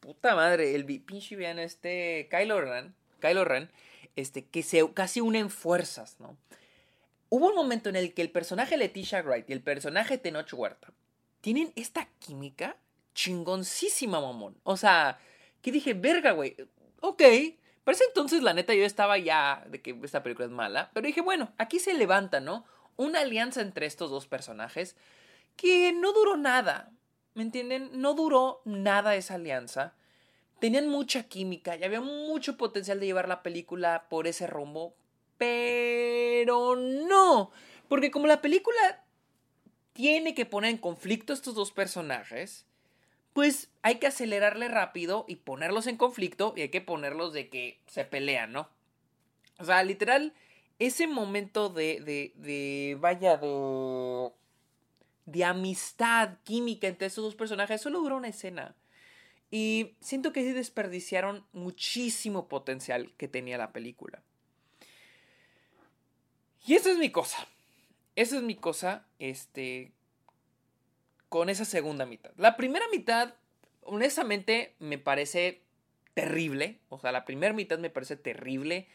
puta 0.00 0.34
madre, 0.34 0.74
el 0.74 0.84
pinche 0.84 1.36
bien 1.36 1.58
este 1.58 2.28
Kylo 2.30 2.60
Ren, 2.60 2.94
Kylo 3.20 3.44
Ren, 3.44 3.70
este, 4.16 4.44
que 4.44 4.62
se 4.62 4.92
casi 4.92 5.20
unen 5.20 5.50
fuerzas, 5.50 6.16
¿no? 6.20 6.36
Hubo 7.30 7.48
un 7.48 7.56
momento 7.56 7.88
en 7.88 7.96
el 7.96 8.14
que 8.14 8.22
el 8.22 8.30
personaje 8.30 8.76
Leticia 8.76 9.22
Wright 9.22 9.48
y 9.48 9.52
el 9.52 9.62
personaje 9.62 10.18
Tenoch 10.18 10.52
Huerta 10.52 10.92
tienen 11.40 11.72
esta 11.74 12.06
química 12.20 12.76
chingoncísima, 13.14 14.20
mamón. 14.20 14.56
O 14.62 14.76
sea, 14.76 15.18
que 15.64 15.72
dije, 15.72 15.94
verga, 15.94 16.32
güey, 16.32 16.54
ok. 17.00 17.22
Parece 17.84 18.04
entonces, 18.04 18.42
la 18.42 18.52
neta, 18.52 18.74
yo 18.74 18.84
estaba 18.84 19.16
ya 19.16 19.64
de 19.66 19.80
que 19.80 19.98
esta 20.02 20.22
película 20.22 20.44
es 20.44 20.52
mala. 20.52 20.90
Pero 20.92 21.06
dije, 21.06 21.22
bueno, 21.22 21.54
aquí 21.56 21.78
se 21.78 21.94
levanta, 21.94 22.38
¿no? 22.38 22.66
Una 22.96 23.20
alianza 23.20 23.62
entre 23.62 23.86
estos 23.86 24.10
dos 24.10 24.26
personajes 24.26 24.94
que 25.56 25.90
no 25.94 26.12
duró 26.12 26.36
nada. 26.36 26.92
¿Me 27.32 27.42
entienden? 27.42 27.88
No 27.94 28.12
duró 28.12 28.60
nada 28.66 29.16
esa 29.16 29.36
alianza. 29.36 29.94
Tenían 30.60 30.86
mucha 30.88 31.22
química 31.22 31.76
y 31.76 31.84
había 31.84 32.02
mucho 32.02 32.58
potencial 32.58 33.00
de 33.00 33.06
llevar 33.06 33.26
la 33.26 33.42
película 33.42 34.06
por 34.10 34.26
ese 34.26 34.46
rumbo. 34.46 34.94
Pero 35.38 36.76
no. 36.76 37.52
Porque 37.88 38.10
como 38.10 38.26
la 38.26 38.42
película 38.42 39.02
tiene 39.94 40.34
que 40.34 40.44
poner 40.44 40.72
en 40.72 40.78
conflicto 40.78 41.32
a 41.32 41.36
estos 41.36 41.54
dos 41.54 41.72
personajes, 41.72 42.66
pues 43.34 43.68
hay 43.82 43.96
que 43.96 44.06
acelerarle 44.06 44.68
rápido 44.68 45.26
y 45.28 45.36
ponerlos 45.36 45.86
en 45.86 45.98
conflicto 45.98 46.54
y 46.56 46.62
hay 46.62 46.68
que 46.70 46.80
ponerlos 46.80 47.34
de 47.34 47.50
que 47.50 47.78
se 47.86 48.06
pelean, 48.06 48.52
¿no? 48.52 48.70
O 49.58 49.64
sea, 49.66 49.82
literal, 49.82 50.32
ese 50.78 51.06
momento 51.06 51.68
de, 51.68 52.00
de, 52.00 52.32
de 52.36 52.96
vaya, 52.98 53.36
de 53.36 54.30
de 55.26 55.44
amistad 55.44 56.36
química 56.44 56.86
entre 56.86 57.06
esos 57.06 57.24
dos 57.24 57.34
personajes 57.34 57.80
solo 57.80 58.00
duró 58.00 58.16
una 58.16 58.28
escena. 58.28 58.74
Y 59.50 59.94
siento 60.00 60.32
que 60.32 60.42
sí 60.42 60.52
desperdiciaron 60.52 61.46
muchísimo 61.52 62.48
potencial 62.48 63.12
que 63.16 63.28
tenía 63.28 63.56
la 63.56 63.72
película. 63.72 64.22
Y 66.66 66.74
esa 66.74 66.90
es 66.90 66.98
mi 66.98 67.10
cosa. 67.10 67.46
Esa 68.16 68.36
es 68.36 68.42
mi 68.42 68.54
cosa, 68.54 69.06
este, 69.18 69.92
con 71.34 71.48
esa 71.48 71.64
segunda 71.64 72.06
mitad. 72.06 72.30
La 72.36 72.56
primera 72.56 72.86
mitad, 72.92 73.34
honestamente, 73.82 74.76
me 74.78 74.98
parece 74.98 75.62
terrible. 76.14 76.78
O 76.90 77.00
sea, 77.00 77.10
la 77.10 77.24
primera 77.24 77.52
mitad 77.52 77.76
me 77.76 77.90
parece 77.90 78.14
terrible. 78.14 78.86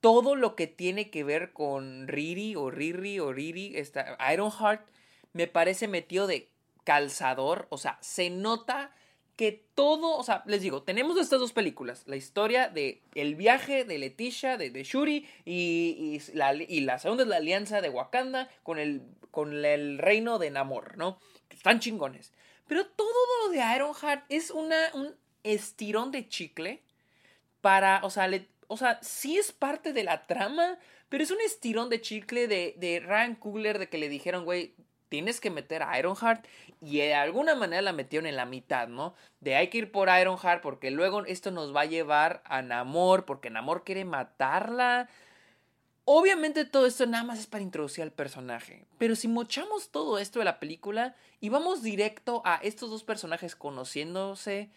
Todo 0.00 0.34
lo 0.34 0.56
que 0.56 0.66
tiene 0.66 1.10
que 1.10 1.24
ver 1.24 1.52
con 1.52 2.08
Riri 2.08 2.56
o 2.56 2.70
Riri 2.70 3.20
o 3.20 3.34
Riri, 3.34 3.76
esta, 3.76 4.16
Ironheart, 4.32 4.88
me 5.34 5.46
parece 5.46 5.86
metido 5.86 6.26
de 6.26 6.48
calzador. 6.84 7.66
O 7.68 7.76
sea, 7.76 7.98
se 8.00 8.30
nota 8.30 8.90
que 9.36 9.64
todo, 9.74 10.16
o 10.16 10.22
sea, 10.22 10.44
les 10.46 10.62
digo, 10.62 10.82
tenemos 10.82 11.18
estas 11.18 11.40
dos 11.40 11.52
películas, 11.52 12.04
la 12.06 12.16
historia 12.16 12.68
de 12.68 13.02
el 13.14 13.34
viaje 13.34 13.84
de 13.84 13.98
Leticia, 13.98 14.56
de, 14.56 14.70
de 14.70 14.84
Shuri, 14.84 15.26
y, 15.44 16.20
la, 16.34 16.54
y, 16.54 16.80
la, 16.80 16.98
segunda 16.98 17.24
es 17.24 17.28
la 17.28 17.36
alianza 17.36 17.80
de 17.80 17.90
Wakanda 17.90 18.48
con 18.62 18.78
el, 18.78 19.02
con 19.30 19.64
el 19.64 19.98
reino 19.98 20.38
de 20.38 20.50
Namor, 20.50 20.96
¿no? 20.96 21.18
Están 21.50 21.80
chingones. 21.80 22.32
Pero 22.68 22.86
todo 22.86 23.08
lo 23.42 23.50
de 23.50 23.58
Ironheart 23.74 24.24
es 24.28 24.50
una, 24.50 24.90
un 24.94 25.14
estirón 25.42 26.12
de 26.12 26.28
chicle 26.28 26.82
para, 27.60 28.00
o 28.04 28.10
sea, 28.10 28.30
o 28.68 28.76
sea, 28.76 29.00
sí 29.02 29.36
es 29.36 29.52
parte 29.52 29.92
de 29.92 30.04
la 30.04 30.26
trama, 30.26 30.78
pero 31.08 31.24
es 31.24 31.30
un 31.30 31.40
estirón 31.40 31.90
de 31.90 32.00
chicle 32.00 32.46
de, 32.46 32.74
de 32.78 33.00
Ryan 33.00 33.34
Coogler 33.34 33.78
de 33.78 33.88
que 33.88 33.98
le 33.98 34.08
dijeron, 34.08 34.44
güey, 34.44 34.74
tienes 35.08 35.40
que 35.40 35.50
meter 35.50 35.82
a 35.82 35.98
Ironheart 35.98 36.46
y 36.80 36.98
de 36.98 37.14
alguna 37.14 37.54
manera 37.54 37.82
la 37.82 37.92
metieron 37.92 38.26
en 38.26 38.36
la 38.36 38.46
mitad, 38.46 38.88
¿no? 38.88 39.14
De 39.40 39.56
hay 39.56 39.68
que 39.68 39.78
ir 39.78 39.92
por 39.92 40.08
Ironheart 40.08 40.62
porque 40.62 40.90
luego 40.90 41.24
esto 41.24 41.50
nos 41.50 41.74
va 41.74 41.82
a 41.82 41.86
llevar 41.86 42.42
a 42.44 42.62
Namor 42.62 43.24
porque 43.24 43.50
Namor 43.50 43.84
quiere 43.84 44.04
matarla. 44.04 45.08
Obviamente 46.04 46.64
todo 46.64 46.86
esto 46.86 47.06
nada 47.06 47.24
más 47.24 47.38
es 47.38 47.46
para 47.46 47.62
introducir 47.62 48.02
al 48.04 48.12
personaje, 48.12 48.84
pero 48.98 49.16
si 49.16 49.26
mochamos 49.26 49.90
todo 49.90 50.18
esto 50.18 50.38
de 50.38 50.44
la 50.44 50.60
película 50.60 51.14
y 51.40 51.48
vamos 51.48 51.82
directo 51.82 52.42
a 52.44 52.56
estos 52.56 52.90
dos 52.90 53.04
personajes 53.04 53.56
conociéndose 53.56 54.70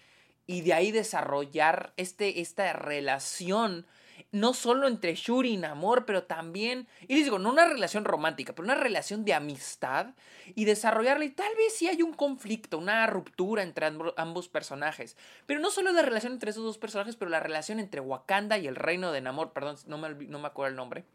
y 0.46 0.62
de 0.62 0.74
ahí 0.74 0.92
desarrollar 0.92 1.94
este, 1.98 2.40
esta 2.40 2.72
relación 2.72 3.86
no 4.32 4.54
solo 4.54 4.88
entre 4.88 5.16
Shuri 5.16 5.54
y 5.54 5.58
Namor, 5.58 6.06
pero 6.06 6.24
también, 6.24 6.88
y 7.08 7.16
les 7.16 7.26
digo, 7.26 7.40
no 7.40 7.52
una 7.52 7.68
relación 7.68 8.06
romántica, 8.06 8.54
pero 8.54 8.66
una 8.66 8.76
relación 8.76 9.26
de 9.26 9.34
amistad 9.34 10.08
y 10.56 10.66
desarrollarla. 10.66 11.26
Y 11.26 11.32
tal 11.32 11.54
vez 11.56 11.76
sí 11.76 11.88
hay 11.88 12.02
un 12.02 12.14
conflicto, 12.14 12.78
una 12.78 13.06
ruptura 13.08 13.64
entre 13.64 13.88
ambos 14.18 14.50
personajes. 14.50 15.18
Pero 15.46 15.60
no 15.60 15.72
solo 15.72 15.92
la 15.92 16.02
relación 16.02 16.34
entre 16.34 16.52
esos 16.52 16.64
dos 16.64 16.78
personajes, 16.78 17.16
pero 17.16 17.30
la 17.30 17.40
relación 17.40 17.80
entre 17.80 18.02
Wakanda 18.02 18.58
y 18.58 18.68
el 18.68 18.76
reino 18.76 19.12
de 19.12 19.22
Namor, 19.22 19.54
perdón, 19.54 19.78
no 19.88 19.98
me, 19.98 20.10
no 20.10 20.40
me 20.40 20.48
acuerdo 20.48 20.72
el 20.72 20.76
nombre. 20.76 21.06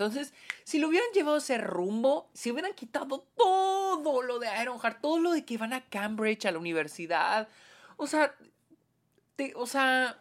Entonces, 0.00 0.32
si 0.64 0.78
lo 0.78 0.88
hubieran 0.88 1.10
llevado 1.12 1.36
ese 1.36 1.58
rumbo, 1.58 2.30
si 2.32 2.50
hubieran 2.50 2.72
quitado 2.72 3.26
todo 3.36 4.22
lo 4.22 4.38
de 4.38 4.48
Ironheart, 4.62 5.02
todo 5.02 5.18
lo 5.18 5.32
de 5.32 5.44
que 5.44 5.58
van 5.58 5.74
a 5.74 5.84
Cambridge, 5.84 6.46
a 6.46 6.52
la 6.52 6.58
universidad, 6.58 7.48
o 7.98 8.06
sea, 8.06 8.34
o 9.56 9.66
sea, 9.66 10.18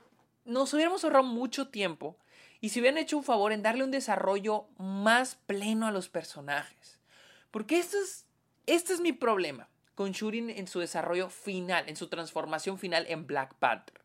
nos 0.50 0.74
hubiéramos 0.74 1.04
ahorrado 1.04 1.26
mucho 1.26 1.70
tiempo 1.70 2.18
y 2.60 2.70
si 2.70 2.80
hubieran 2.80 2.98
hecho 2.98 3.18
un 3.18 3.24
favor 3.24 3.52
en 3.52 3.62
darle 3.62 3.84
un 3.84 3.92
desarrollo 3.92 4.68
más 4.78 5.36
pleno 5.36 5.88
a 5.88 5.92
los 5.92 6.10
personajes. 6.10 7.00
Porque 7.52 7.80
esto 7.80 7.98
es, 7.98 8.26
este 8.66 8.94
es 8.94 9.00
mi 9.00 9.14
problema 9.14 9.70
con 9.96 10.12
Shuri 10.12 10.54
en 10.56 10.68
su 10.68 10.80
desarrollo 10.80 11.30
final, 11.30 11.88
en 11.88 11.96
su 11.96 12.08
transformación 12.08 12.80
final 12.80 13.06
en 13.10 13.28
Black 13.28 13.56
Panther. 13.56 14.00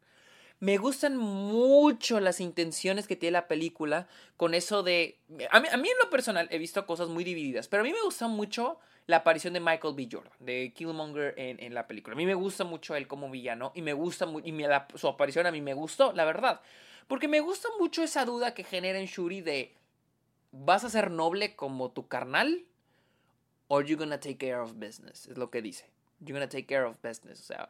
Me 0.61 0.79
gustan 0.79 1.17
mucho 1.17 2.21
las 2.21 2.41
intenciones 2.41 3.07
que 3.07 3.17
tiene 3.17 3.33
la 3.33 3.49
película 3.49 4.09
con 4.37 4.55
eso 4.55 4.83
de... 4.83 5.21
A 5.51 5.61
mí, 5.61 5.69
en 5.69 5.99
lo 6.03 6.11
personal 6.11 6.49
he 6.51 6.59
visto 6.59 6.87
cosas 6.87 7.09
muy 7.09 7.23
divididas, 7.23 7.69
pero 7.69 7.83
a 7.83 7.85
mí 7.85 7.93
me 7.93 8.03
gusta 8.03 8.29
mucho 8.29 8.79
la 9.07 9.17
aparición 9.17 9.53
de 9.53 9.61
Michael 9.61 9.95
B. 9.95 10.09
Jordan, 10.11 10.33
de 10.39 10.73
Killmonger 10.75 11.35
en, 11.37 11.75
la 11.75 11.87
película. 11.87 12.15
A 12.15 12.17
mí 12.17 12.25
me 12.25 12.35
gusta 12.35 12.65
mucho 12.65 12.97
él 12.97 13.07
como 13.07 13.31
villano 13.31 13.73
y 13.75 13.83
me 13.83 13.93
gusta 13.93 14.27
y 14.43 14.55
su 14.95 15.09
aparición 15.09 15.47
a 15.47 15.53
mí 15.53 15.61
me 15.61 15.75
gustó, 15.75 16.13
la 16.13 16.25
verdad. 16.25 16.61
Porque 17.07 17.29
me 17.29 17.41
gusta 17.41 17.69
mucho 17.79 18.03
esa 18.03 18.25
duda 18.25 18.55
que 18.55 18.65
genera 18.65 18.99
en 18.99 19.07
Shuri 19.07 19.43
de 19.43 19.75
¿vas 20.53 20.85
a 20.85 20.91
ser 20.91 21.11
noble 21.11 21.55
como 21.55 21.91
tu 21.91 22.09
carnal? 22.09 22.65
Or 23.69 23.85
you 23.85 23.97
gonna 23.97 24.21
take 24.21 24.39
care 24.39 24.61
of 24.61 24.75
business, 24.75 25.27
es 25.27 25.37
lo 25.37 25.51
que 25.51 25.61
dice. 25.61 25.91
You're 26.21 26.39
gonna 26.39 26.49
take 26.49 26.67
care 26.67 26.85
of 26.85 26.97
business, 27.03 27.41
o 27.41 27.45
sea, 27.45 27.69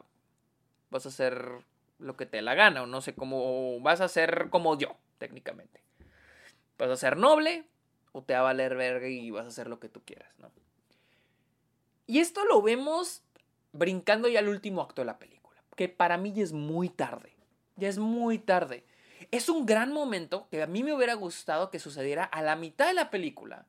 vas 0.89 1.05
a 1.05 1.09
hacer 1.09 1.63
lo 1.99 2.15
que 2.15 2.25
te 2.25 2.41
la 2.41 2.53
gana, 2.53 2.83
o 2.83 2.85
no 2.85 3.01
sé 3.01 3.15
cómo, 3.15 3.79
vas 3.79 4.01
a 4.01 4.07
ser 4.07 4.49
como 4.49 4.77
yo, 4.77 4.95
técnicamente. 5.17 5.81
Vas 6.77 6.89
a 6.89 6.97
ser 6.97 7.17
noble, 7.17 7.65
o 8.11 8.21
te 8.21 8.33
va 8.33 8.39
a 8.39 8.43
valer 8.43 8.75
verga 8.75 9.07
y 9.07 9.31
vas 9.31 9.45
a 9.45 9.49
hacer 9.49 9.67
lo 9.67 9.79
que 9.79 9.89
tú 9.89 10.03
quieras, 10.03 10.29
¿no? 10.37 10.51
Y 12.07 12.19
esto 12.19 12.45
lo 12.45 12.61
vemos 12.61 13.23
brincando 13.73 14.27
ya 14.27 14.39
al 14.39 14.49
último 14.49 14.81
acto 14.81 15.01
de 15.01 15.05
la 15.05 15.19
película, 15.19 15.59
que 15.75 15.89
para 15.89 16.17
mí 16.17 16.33
ya 16.33 16.43
es 16.43 16.53
muy 16.53 16.89
tarde, 16.89 17.35
ya 17.75 17.89
es 17.89 17.97
muy 17.97 18.39
tarde. 18.39 18.85
Es 19.31 19.49
un 19.49 19.65
gran 19.65 19.91
momento 19.91 20.47
que 20.49 20.61
a 20.61 20.67
mí 20.67 20.83
me 20.83 20.93
hubiera 20.93 21.13
gustado 21.15 21.71
que 21.71 21.79
sucediera 21.79 22.23
a 22.23 22.41
la 22.41 22.55
mitad 22.55 22.87
de 22.87 22.93
la 22.93 23.09
película 23.09 23.65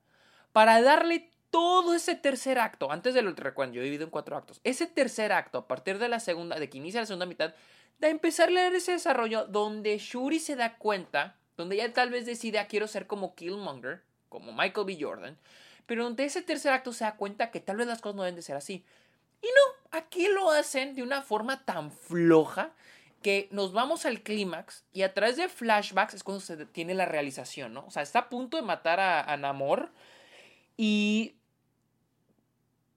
para 0.52 0.80
darle 0.82 1.30
todo 1.50 1.94
ese 1.94 2.14
tercer 2.14 2.58
acto, 2.58 2.90
antes 2.90 3.14
del 3.14 3.34
recuento, 3.36 3.74
yo 3.74 3.80
he 3.80 3.84
dividido 3.84 4.04
en 4.04 4.10
cuatro 4.10 4.36
actos, 4.36 4.60
ese 4.64 4.86
tercer 4.86 5.32
acto, 5.32 5.58
a 5.58 5.68
partir 5.68 5.98
de 5.98 6.08
la 6.08 6.20
segunda, 6.20 6.58
de 6.58 6.68
que 6.68 6.78
inicia 6.78 7.00
la 7.00 7.06
segunda 7.06 7.26
mitad, 7.26 7.54
de 7.98 8.08
empezar 8.08 8.48
a 8.48 8.52
leer 8.52 8.74
ese 8.74 8.92
desarrollo 8.92 9.46
donde 9.46 9.96
Shuri 9.98 10.38
se 10.38 10.56
da 10.56 10.76
cuenta, 10.76 11.36
donde 11.56 11.76
ella 11.76 11.92
tal 11.92 12.10
vez 12.10 12.26
decide, 12.26 12.58
ah, 12.58 12.66
quiero 12.66 12.88
ser 12.88 13.06
como 13.06 13.34
Killmonger, 13.34 14.02
como 14.28 14.52
Michael 14.52 14.86
B. 14.86 14.98
Jordan, 15.00 15.38
pero 15.86 16.04
donde 16.04 16.24
ese 16.24 16.42
tercer 16.42 16.72
acto 16.72 16.92
se 16.92 17.04
da 17.04 17.16
cuenta 17.16 17.50
que 17.50 17.60
tal 17.60 17.76
vez 17.76 17.86
las 17.86 18.00
cosas 18.00 18.16
no 18.16 18.22
deben 18.22 18.36
de 18.36 18.42
ser 18.42 18.56
así. 18.56 18.84
Y 19.40 19.46
no, 19.46 19.98
aquí 19.98 20.28
lo 20.28 20.50
hacen 20.50 20.94
de 20.94 21.02
una 21.02 21.22
forma 21.22 21.64
tan 21.64 21.90
floja 21.90 22.72
que 23.22 23.48
nos 23.50 23.72
vamos 23.72 24.06
al 24.06 24.22
clímax 24.22 24.84
y 24.92 25.02
a 25.02 25.14
través 25.14 25.36
de 25.36 25.48
flashbacks 25.48 26.14
es 26.14 26.22
cuando 26.22 26.40
se 26.40 26.66
tiene 26.66 26.94
la 26.94 27.06
realización, 27.06 27.74
¿no? 27.74 27.84
O 27.86 27.90
sea, 27.90 28.02
está 28.02 28.20
a 28.20 28.28
punto 28.28 28.56
de 28.56 28.62
matar 28.62 29.00
a, 29.00 29.36
Namor 29.36 29.90
y... 30.76 31.34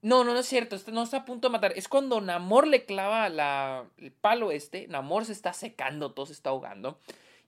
No, 0.02 0.24
no, 0.24 0.32
no 0.32 0.40
es 0.40 0.46
cierto, 0.46 0.78
no 0.94 1.04
está 1.04 1.18
a 1.18 1.26
punto 1.26 1.50
de 1.50 1.52
matar. 1.52 1.74
Es 1.76 1.90
cuando 1.90 2.22
Namor 2.22 2.68
le 2.68 2.86
clava 2.86 3.28
la, 3.28 3.86
el 3.98 4.14
palo 4.14 4.52
este, 4.52 4.88
Namor 4.88 5.26
se 5.26 5.34
está 5.34 5.52
secando, 5.52 6.14
todo 6.14 6.26
se 6.26 6.34
está 6.34 6.52
ahogando. 6.52 6.98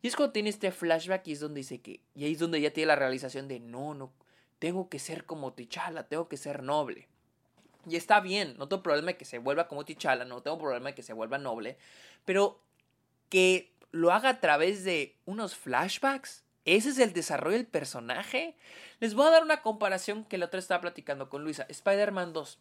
Y 0.01 0.07
es 0.07 0.17
cuando 0.17 0.33
tiene 0.33 0.49
este 0.49 0.71
flashback 0.71 1.27
y 1.27 1.31
es 1.33 1.39
donde 1.39 1.59
dice 1.59 1.79
que, 1.79 2.01
y 2.13 2.25
ahí 2.25 2.33
es 2.33 2.39
donde 2.39 2.59
ya 2.59 2.71
tiene 2.73 2.87
la 2.87 2.97
realización 2.97 3.47
de, 3.47 3.59
no, 3.59 3.93
no, 3.93 4.11
tengo 4.61 4.89
que 4.89 4.99
ser 4.99 5.25
como 5.25 5.53
T'Challa, 5.53 6.03
tengo 6.03 6.29
que 6.29 6.37
ser 6.37 6.61
noble. 6.61 7.07
Y 7.89 7.95
está 7.95 8.19
bien, 8.19 8.53
no 8.59 8.67
tengo 8.67 8.83
problema 8.83 9.07
de 9.07 9.17
que 9.17 9.25
se 9.25 9.39
vuelva 9.39 9.67
como 9.67 9.83
T'Challa, 9.83 10.23
no 10.23 10.43
tengo 10.43 10.59
problema 10.59 10.89
de 10.89 10.95
que 10.95 11.01
se 11.01 11.13
vuelva 11.13 11.39
noble, 11.39 11.77
pero 12.25 12.61
que 13.29 13.73
lo 13.89 14.11
haga 14.11 14.29
a 14.29 14.39
través 14.39 14.83
de 14.83 15.17
unos 15.25 15.55
flashbacks. 15.55 16.43
Ese 16.65 16.89
es 16.89 16.99
el 16.99 17.11
desarrollo 17.11 17.57
del 17.57 17.65
personaje. 17.65 18.55
Les 18.99 19.15
voy 19.15 19.25
a 19.25 19.31
dar 19.31 19.41
una 19.41 19.63
comparación 19.63 20.25
que 20.25 20.37
la 20.37 20.45
otra 20.45 20.59
estaba 20.59 20.81
platicando 20.81 21.27
con 21.27 21.43
Luisa. 21.43 21.65
Spider-Man 21.67 22.31
2. 22.31 22.59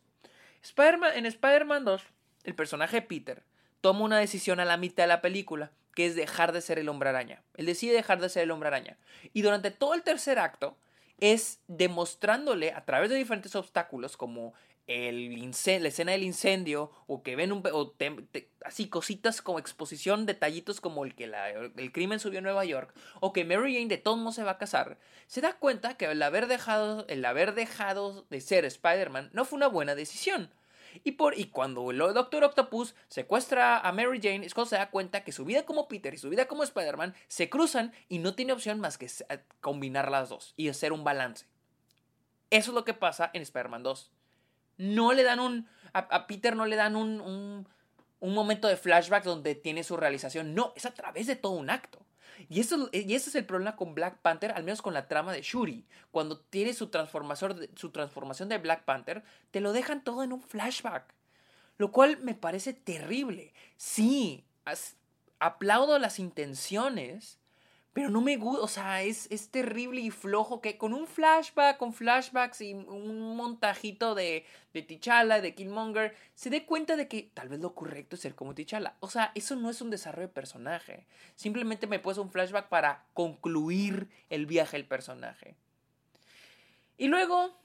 en 1.15 1.27
Spider-Man 1.27 1.85
2, 1.85 2.03
el 2.45 2.55
personaje 2.55 3.03
Peter 3.03 3.43
toma 3.83 4.07
una 4.07 4.19
decisión 4.19 4.59
a 4.59 4.65
la 4.65 4.79
mitad 4.79 5.03
de 5.03 5.09
la 5.09 5.21
película, 5.21 5.71
que 5.95 6.07
es 6.07 6.17
dejar 6.17 6.53
de 6.53 6.63
ser 6.63 6.79
el 6.79 6.89
hombre 6.89 7.11
araña. 7.11 7.43
Él 7.59 7.67
decide 7.67 7.93
dejar 7.93 8.23
de 8.23 8.31
ser 8.31 8.45
el 8.45 8.53
hombre 8.53 8.69
araña. 8.69 8.97
Y 9.35 9.43
durante 9.43 9.71
todo 9.71 9.93
el 9.93 10.03
tercer 10.03 10.39
acto 10.39 10.79
es 11.21 11.61
demostrándole 11.69 12.73
a 12.73 12.85
través 12.85 13.11
de 13.11 13.17
diferentes 13.17 13.55
obstáculos 13.55 14.17
como 14.17 14.55
el 14.91 15.39
la 15.41 15.89
escena 15.89 16.13
del 16.13 16.25
incendio 16.25 16.91
o 17.07 17.23
que 17.23 17.37
ven 17.37 17.53
un 17.53 17.63
o 17.73 17.95
así 18.65 18.89
cositas 18.89 19.41
como 19.41 19.61
exposición 19.61 20.27
detallitos 20.27 20.81
como 20.81 21.05
el 21.05 21.15
que 21.15 21.31
el 21.77 21.93
crimen 21.93 22.19
subió 22.19 22.41
a 22.41 22.43
Nueva 22.43 22.65
York 22.65 22.93
o 23.21 23.33
que 23.33 23.45
Mary 23.45 23.75
Jane 23.75 23.87
de 23.87 23.99
todos 23.99 24.19
modos 24.19 24.35
se 24.35 24.43
va 24.43 24.53
a 24.53 24.59
casar 24.59 24.99
se 25.29 25.41
da 25.41 25.53
cuenta 25.53 25.97
que 25.97 26.07
el 26.07 26.23
haber 26.23 26.49
dejado 26.49 27.05
el 27.09 27.25
haber 27.25 27.55
dejado 27.55 28.27
de 28.31 28.41
ser 28.41 28.65
Spider-Man 28.65 29.31
no 29.33 29.45
fue 29.45 29.59
una 29.59 29.69
buena 29.69 29.95
decisión 29.95 30.51
y, 31.05 31.13
por, 31.13 31.39
y 31.39 31.47
cuando 31.47 31.91
el 31.91 31.99
Doctor 31.99 32.45
Octopus 32.45 32.95
secuestra 33.09 33.79
a 33.79 33.93
Mary 33.93 34.21
Jane, 34.23 34.47
es 34.47 34.55
se 34.69 34.77
da 34.77 34.91
cuenta 34.91 35.25
que 35.25 35.33
su 35.33 35.45
vida 35.45 35.65
como 35.65 35.89
Peter 35.89 36.13
y 36.15 36.19
su 36.19 36.29
vida 36.29 36.47
como 36.47 36.63
Spider-Man 36.63 37.15
se 37.29 37.49
cruzan 37.49 37.93
y 38.09 38.19
no 38.19 38.35
tiene 38.35 38.53
opción 38.53 38.81
más 38.81 38.99
que 38.99 39.09
combinar 39.61 40.11
las 40.11 40.29
dos 40.29 40.55
y 40.57 40.69
hacer 40.69 40.93
un 40.93 41.05
balance. 41.05 41.47
Eso 42.51 42.71
es 42.71 42.75
lo 42.75 42.85
que 42.85 42.95
pasa 42.95 43.31
en 43.33 43.43
Spider-Man 43.43 43.83
2 43.83 44.11
no 44.81 45.13
le 45.13 45.23
dan 45.23 45.41
un... 45.41 45.69
A, 45.93 46.27
Peter 46.27 46.57
no 46.57 46.65
le 46.67 46.77
dan 46.77 46.97
un, 46.97 47.67
un, 48.21 48.35
momento 48.35 48.69
de 48.69 48.77
flashback 48.77 49.25
donde 49.25 49.55
tiene 49.55 49.85
su 49.85 49.97
realización. 49.97 50.55
No, 50.55 50.73
es 50.75 50.87
a 50.87 50.95
través 50.95 51.27
de 51.27 51.37
todo 51.37 51.53
un 51.53 51.69
acto. 51.69 51.99
Y, 52.49 52.61
eso, 52.61 52.89
y 52.93 53.15
ese 53.15 53.31
es 53.31 53.35
el 53.35 53.45
problema 53.45 53.77
con 53.77 53.95
Black 53.95 54.19
Panther, 54.19 54.53
al 54.53 54.65
menos 54.65 54.83
con 54.83 54.95
la 54.95 55.09
trama 55.09 55.33
de 55.33 55.43
Shuri. 55.43 55.85
Cuando 56.11 56.39
tiene 56.39 56.73
su 56.75 56.89
su 57.75 57.91
transformación 57.91 58.49
de 58.49 58.59
Black 58.59 58.85
Panther, 58.85 59.23
te 59.51 59.61
lo 59.61 59.73
dejan 59.73 60.05
todo 60.05 60.23
en 60.23 60.33
un 60.33 60.41
flashback. 60.41 61.13
Lo 61.77 61.91
cual 61.93 62.19
me 62.19 62.35
parece 62.35 62.75
terrible. 62.75 63.53
Sí, 63.77 64.45
aplaudo 65.39 65.99
las 65.99 66.19
intenciones, 66.19 67.40
pero 67.93 68.09
no 68.09 68.21
me 68.21 68.37
gusta, 68.37 68.63
o 68.63 68.69
sea, 68.69 69.03
es, 69.03 69.27
es, 69.31 69.51
terrible 69.51 70.01
y 70.01 70.11
flojo 70.11 70.61
que 70.61 70.79
con 70.79 70.95
un 70.95 71.09
flashback, 71.09 71.77
con 71.77 71.93
flashbacks 71.93 72.61
y 72.61 72.73
un 72.73 73.37
montajito 73.37 74.15
de, 74.15 74.47
de 74.73 74.83
de 74.83 75.55
Killmonger, 75.55 76.15
se 76.35 76.51
dé 76.51 76.65
cuenta 76.67 76.95
de 76.95 77.09
que 77.09 77.31
tal 77.35 77.49
vez 77.49 77.59
lo 77.59 77.75
correcto 77.75 78.15
es 78.15 78.23
ser 78.23 78.37
como 78.37 78.55
T'Challa. 78.55 78.95
O 79.01 79.11
sea, 79.11 79.33
eso 79.35 79.57
no 79.57 79.71
es 79.71 79.81
un 79.81 79.91
desarrollo 79.91 80.29
de 80.29 80.35
personaje. 80.35 81.07
Simplemente 81.35 81.89
me 81.89 81.99
puedes 81.99 82.19
un 82.19 82.31
flashback 82.31 82.69
para 82.69 83.07
concluir 83.13 84.09
el 84.29 84.47
viaje 84.47 84.77
del 84.77 84.87
personaje. 84.87 85.57
Y 86.97 87.09
luego, 87.09 87.59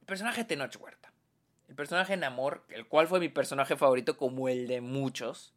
el 0.00 0.06
personaje 0.06 0.42
de 0.42 0.44
Tenoch 0.44 0.76
Huerta. 0.80 1.12
El 1.68 1.74
personaje 1.74 2.12
en 2.12 2.22
amor, 2.22 2.64
el 2.68 2.86
cual 2.86 3.08
fue 3.08 3.18
mi 3.18 3.30
personaje 3.30 3.76
favorito 3.76 4.16
como 4.16 4.48
el 4.48 4.68
de 4.68 4.80
muchos 4.80 5.53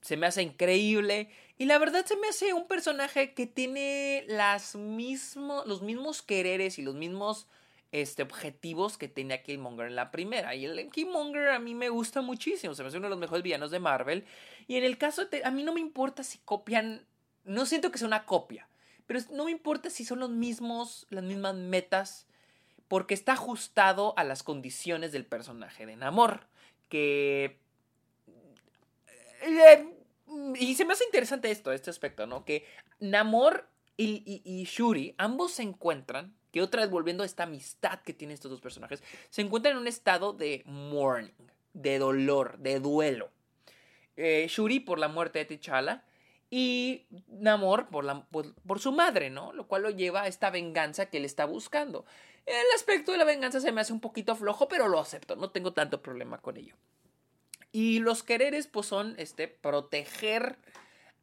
se 0.00 0.16
me 0.16 0.26
hace 0.26 0.42
increíble. 0.42 1.28
Y 1.56 1.64
la 1.66 1.78
verdad 1.78 2.06
se 2.06 2.16
me 2.16 2.28
hace 2.28 2.52
un 2.52 2.66
personaje 2.66 3.34
que 3.34 3.46
tiene 3.46 4.24
las 4.28 4.74
los 4.74 5.82
mismos 5.82 6.22
quereres 6.22 6.78
y 6.78 6.82
los 6.82 6.94
mismos 6.94 7.48
este, 7.90 8.22
objetivos 8.22 8.98
que 8.98 9.08
tenía 9.08 9.42
Killmonger 9.42 9.86
en 9.86 9.96
la 9.96 10.10
primera. 10.10 10.54
Y 10.54 10.66
el 10.66 10.90
Killmonger 10.90 11.48
a 11.48 11.58
mí 11.58 11.74
me 11.74 11.88
gusta 11.88 12.20
muchísimo. 12.20 12.74
Se 12.74 12.82
me 12.82 12.88
hace 12.88 12.98
uno 12.98 13.06
de 13.06 13.10
los 13.10 13.18
mejores 13.18 13.42
villanos 13.42 13.70
de 13.70 13.80
Marvel. 13.80 14.24
Y 14.66 14.76
en 14.76 14.84
el 14.84 14.98
caso 14.98 15.24
de... 15.26 15.44
A 15.44 15.50
mí 15.50 15.62
no 15.62 15.72
me 15.72 15.80
importa 15.80 16.22
si 16.22 16.38
copian... 16.38 17.04
No 17.44 17.66
siento 17.66 17.90
que 17.90 17.98
sea 17.98 18.06
una 18.06 18.26
copia. 18.26 18.68
Pero 19.06 19.20
no 19.32 19.46
me 19.46 19.50
importa 19.50 19.90
si 19.90 20.04
son 20.04 20.20
los 20.20 20.30
mismos, 20.30 21.06
las 21.10 21.24
mismas 21.24 21.54
metas. 21.54 22.26
Porque 22.88 23.14
está 23.14 23.32
ajustado 23.32 24.14
a 24.16 24.24
las 24.24 24.42
condiciones 24.42 25.12
del 25.12 25.24
personaje 25.24 25.86
de 25.86 25.96
Namor. 25.96 26.46
Que 26.88 27.58
y 30.58 30.74
se 30.74 30.84
me 30.84 30.92
hace 30.92 31.04
interesante 31.04 31.50
esto, 31.50 31.72
este 31.72 31.90
aspecto, 31.90 32.26
¿no? 32.26 32.44
Que 32.44 32.66
Namor 33.00 33.68
y, 33.96 34.64
Shuri, 34.64 35.14
ambos 35.18 35.52
se 35.52 35.62
encuentran, 35.62 36.36
que 36.52 36.62
otra 36.62 36.82
vez 36.82 36.90
volviendo 36.90 37.24
a 37.24 37.26
esta 37.26 37.42
amistad 37.42 38.00
que 38.00 38.14
tienen 38.14 38.34
estos 38.34 38.50
dos 38.50 38.60
personajes, 38.60 39.02
se 39.28 39.42
encuentran 39.42 39.72
en 39.72 39.80
un 39.80 39.88
estado 39.88 40.32
de 40.32 40.62
mourning, 40.66 41.32
de 41.72 41.98
dolor, 41.98 42.58
de 42.58 42.78
duelo. 42.78 43.30
Eh, 44.16 44.46
Shuri 44.48 44.80
por 44.80 44.98
la 44.98 45.08
muerte 45.08 45.40
de 45.40 45.44
T'Challa 45.44 46.04
y 46.50 47.06
Namor 47.28 47.88
por, 47.88 48.26
por, 48.66 48.80
su 48.80 48.92
madre, 48.92 49.30
¿no? 49.30 49.52
Lo 49.52 49.66
cual 49.66 49.82
lo 49.82 49.90
lleva 49.90 50.22
a 50.22 50.26
esta 50.28 50.50
venganza 50.50 51.06
que 51.06 51.18
él 51.18 51.24
está 51.24 51.44
buscando. 51.44 52.04
El 52.46 52.66
aspecto 52.74 53.12
de 53.12 53.18
la 53.18 53.24
venganza 53.24 53.60
se 53.60 53.72
me 53.72 53.80
hace 53.80 53.92
un 53.92 54.00
poquito 54.00 54.34
flojo, 54.34 54.68
pero 54.68 54.88
lo 54.88 55.00
acepto, 55.00 55.36
no 55.36 55.50
tengo 55.50 55.72
tanto 55.72 56.02
problema 56.02 56.38
con 56.38 56.56
ello. 56.56 56.76
Y 57.72 57.98
los 58.00 58.22
quereres, 58.22 58.66
pues 58.66 58.86
son 58.86 59.14
este, 59.18 59.48
proteger 59.48 60.56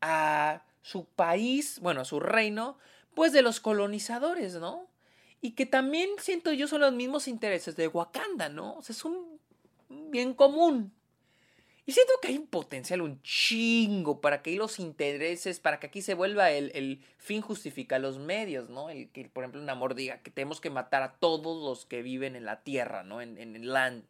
a 0.02 0.64
su 0.82 1.06
país, 1.06 1.80
bueno, 1.80 2.02
a 2.02 2.06
su 2.06 2.20
reino, 2.20 2.78
pues 3.16 3.34
de 3.34 3.42
los 3.42 3.60
colonizadores, 3.60 4.56
¿no? 4.56 4.88
Y 5.42 5.52
que 5.52 5.66
también 5.66 6.10
siento 6.20 6.52
yo 6.54 6.68
son 6.68 6.82
los 6.82 6.94
mismos 6.94 7.28
intereses 7.28 7.76
de 7.76 7.88
Wakanda, 7.88 8.50
¿no? 8.50 8.76
O 8.76 8.82
sea, 8.82 8.94
es 8.94 9.06
un 9.06 9.40
bien 9.90 10.34
común. 10.34 10.94
Y 11.88 11.92
siento 11.92 12.14
que 12.20 12.30
hay 12.30 12.38
un 12.38 12.48
potencial 12.48 13.02
un 13.02 13.22
chingo 13.22 14.20
para 14.20 14.42
que 14.42 14.56
los 14.56 14.80
intereses, 14.80 15.60
para 15.60 15.80
que 15.80 15.88
aquí 15.88 16.02
se 16.02 16.16
vuelva 16.16 16.50
el, 16.50 16.72
el, 16.74 17.04
fin 17.20 17.42
justifica 17.42 18.00
los 18.00 18.18
medios, 18.18 18.70
¿no? 18.70 18.90
El 18.90 19.12
que, 19.12 19.30
por 19.30 19.44
ejemplo, 19.44 19.62
un 19.62 19.70
amor 19.70 19.94
diga 19.94 20.20
que 20.24 20.32
tenemos 20.32 20.60
que 20.60 20.72
matar 20.72 21.04
a 21.04 21.14
todos 21.18 21.64
los 21.64 21.86
que 21.86 22.02
viven 22.02 22.36
en 22.36 22.46
la 22.46 22.64
tierra, 22.64 23.04
¿no? 23.04 23.22
En, 23.22 23.38
en 23.38 23.56
el 23.56 23.72
land. 23.72 24.04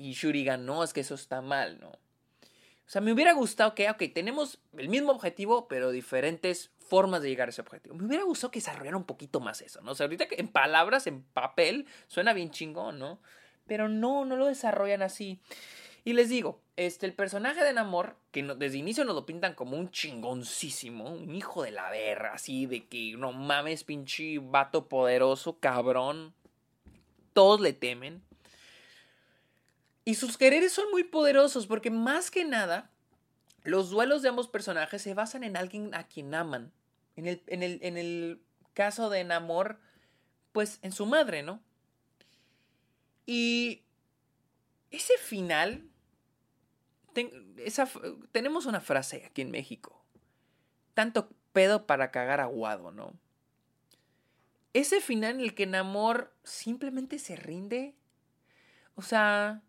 Y 0.00 0.12
Shurigan, 0.12 0.64
no, 0.64 0.82
es 0.82 0.92
que 0.92 1.00
eso 1.00 1.14
está 1.14 1.42
mal, 1.42 1.78
¿no? 1.80 1.88
O 1.88 2.92
sea, 2.92 3.00
me 3.00 3.12
hubiera 3.12 3.32
gustado 3.34 3.74
que, 3.74 3.88
ok, 3.88 4.02
tenemos 4.12 4.58
el 4.76 4.88
mismo 4.88 5.12
objetivo, 5.12 5.68
pero 5.68 5.92
diferentes 5.92 6.72
formas 6.78 7.22
de 7.22 7.28
llegar 7.28 7.48
a 7.48 7.50
ese 7.50 7.60
objetivo. 7.60 7.94
Me 7.94 8.06
hubiera 8.06 8.24
gustado 8.24 8.50
que 8.50 8.58
desarrollara 8.58 8.96
un 8.96 9.04
poquito 9.04 9.38
más 9.38 9.60
eso, 9.60 9.80
¿no? 9.82 9.92
O 9.92 9.94
sea, 9.94 10.06
ahorita 10.06 10.26
que 10.26 10.40
en 10.40 10.48
palabras, 10.48 11.06
en 11.06 11.22
papel, 11.22 11.86
suena 12.08 12.32
bien 12.32 12.50
chingón, 12.50 12.98
¿no? 12.98 13.20
Pero 13.68 13.88
no, 13.88 14.24
no 14.24 14.36
lo 14.36 14.46
desarrollan 14.46 15.02
así. 15.02 15.38
Y 16.02 16.14
les 16.14 16.30
digo, 16.30 16.60
este, 16.76 17.06
el 17.06 17.12
personaje 17.12 17.62
de 17.62 17.72
Namor, 17.72 18.16
que 18.32 18.42
desde 18.42 18.78
inicio 18.78 19.04
nos 19.04 19.14
lo 19.14 19.26
pintan 19.26 19.54
como 19.54 19.76
un 19.76 19.90
chingoncísimo, 19.90 21.12
un 21.12 21.34
hijo 21.34 21.62
de 21.62 21.70
la 21.70 21.90
verga, 21.90 22.32
así 22.32 22.66
de 22.66 22.86
que 22.86 23.14
no 23.16 23.32
mames, 23.32 23.84
pinche 23.84 24.38
vato 24.40 24.88
poderoso, 24.88 25.58
cabrón. 25.60 26.34
Todos 27.34 27.60
le 27.60 27.72
temen. 27.72 28.22
Y 30.04 30.14
sus 30.14 30.38
quereres 30.38 30.72
son 30.72 30.90
muy 30.90 31.04
poderosos 31.04 31.66
porque 31.66 31.90
más 31.90 32.30
que 32.30 32.44
nada, 32.44 32.90
los 33.64 33.90
duelos 33.90 34.22
de 34.22 34.30
ambos 34.30 34.48
personajes 34.48 35.02
se 35.02 35.14
basan 35.14 35.44
en 35.44 35.56
alguien 35.56 35.94
a 35.94 36.04
quien 36.04 36.34
aman. 36.34 36.72
En 37.16 37.26
el, 37.26 37.42
en 37.46 37.62
el, 37.62 37.78
en 37.82 37.98
el 37.98 38.42
caso 38.72 39.10
de 39.10 39.24
Namor, 39.24 39.78
pues 40.52 40.78
en 40.82 40.92
su 40.92 41.06
madre, 41.06 41.42
¿no? 41.42 41.60
Y 43.26 43.84
ese 44.90 45.16
final, 45.18 45.88
esa, 47.58 47.88
tenemos 48.32 48.66
una 48.66 48.80
frase 48.80 49.24
aquí 49.26 49.42
en 49.42 49.50
México. 49.50 50.02
Tanto 50.94 51.30
pedo 51.52 51.86
para 51.86 52.10
cagar 52.10 52.40
aguado, 52.40 52.90
¿no? 52.90 53.12
Ese 54.72 55.00
final 55.00 55.36
en 55.36 55.40
el 55.40 55.54
que 55.54 55.66
Namor 55.66 56.32
simplemente 56.42 57.18
se 57.18 57.36
rinde. 57.36 57.94
O 58.94 59.02
sea, 59.02 59.62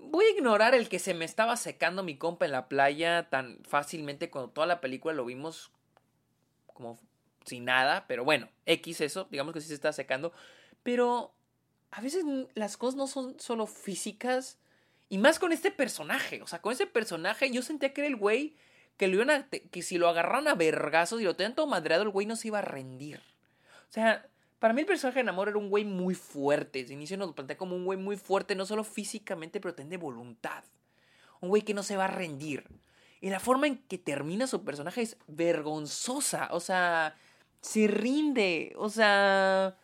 Voy 0.00 0.24
a 0.24 0.30
ignorar 0.30 0.74
el 0.74 0.88
que 0.88 0.98
se 0.98 1.12
me 1.14 1.24
estaba 1.24 1.56
secando 1.56 2.02
mi 2.02 2.16
compa 2.16 2.46
en 2.46 2.52
la 2.52 2.68
playa 2.68 3.28
tan 3.28 3.58
fácilmente 3.64 4.30
cuando 4.30 4.50
toda 4.50 4.66
la 4.66 4.80
película 4.80 5.14
lo 5.14 5.24
vimos 5.24 5.72
como 6.66 6.98
sin 7.44 7.64
nada, 7.64 8.06
pero 8.06 8.24
bueno, 8.24 8.48
X 8.66 9.00
eso, 9.00 9.26
digamos 9.30 9.52
que 9.52 9.60
sí 9.60 9.68
se 9.68 9.74
está 9.74 9.92
secando, 9.92 10.32
pero 10.82 11.34
a 11.90 12.00
veces 12.00 12.24
las 12.54 12.76
cosas 12.76 12.96
no 12.96 13.06
son 13.06 13.40
solo 13.40 13.66
físicas 13.66 14.58
y 15.08 15.18
más 15.18 15.38
con 15.38 15.52
este 15.52 15.70
personaje, 15.70 16.42
o 16.42 16.46
sea, 16.46 16.60
con 16.60 16.72
ese 16.72 16.86
personaje 16.86 17.50
yo 17.50 17.62
sentía 17.62 17.92
que 17.92 18.02
era 18.02 18.08
el 18.08 18.16
güey 18.16 18.56
que, 18.96 19.08
lo 19.08 19.14
iban 19.14 19.30
a, 19.30 19.48
que 19.48 19.82
si 19.82 19.96
lo 19.96 20.08
agarraron 20.08 20.48
a 20.48 20.54
vergazos 20.54 21.20
y 21.20 21.24
lo 21.24 21.36
tenían 21.36 21.54
todo 21.54 21.66
madreado, 21.66 22.02
el 22.02 22.10
güey 22.10 22.26
no 22.26 22.36
se 22.36 22.48
iba 22.48 22.58
a 22.58 22.62
rendir. 22.62 23.20
O 23.88 23.92
sea, 23.92 24.26
para 24.58 24.74
mí 24.74 24.80
el 24.80 24.86
personaje 24.86 25.20
de 25.20 25.24
Namor 25.24 25.48
era 25.48 25.58
un 25.58 25.70
güey 25.70 25.84
muy 25.84 26.14
fuerte. 26.14 26.84
De 26.84 26.94
inicio 26.94 27.16
nos 27.16 27.32
plantea 27.32 27.56
como 27.56 27.76
un 27.76 27.84
güey 27.84 27.98
muy 27.98 28.16
fuerte, 28.16 28.54
no 28.54 28.66
solo 28.66 28.84
físicamente, 28.84 29.60
pero 29.60 29.74
tiene 29.74 29.96
voluntad. 29.96 30.64
Un 31.40 31.48
güey 31.48 31.62
que 31.62 31.74
no 31.74 31.82
se 31.82 31.96
va 31.96 32.06
a 32.06 32.08
rendir. 32.08 32.66
Y 33.20 33.30
la 33.30 33.40
forma 33.40 33.66
en 33.66 33.78
que 33.78 33.98
termina 33.98 34.46
su 34.46 34.64
personaje 34.64 35.02
es 35.02 35.16
vergonzosa. 35.26 36.48
O 36.52 36.60
sea, 36.60 37.14
se 37.60 37.86
rinde. 37.86 38.72
O 38.76 38.88
sea, 38.88 39.76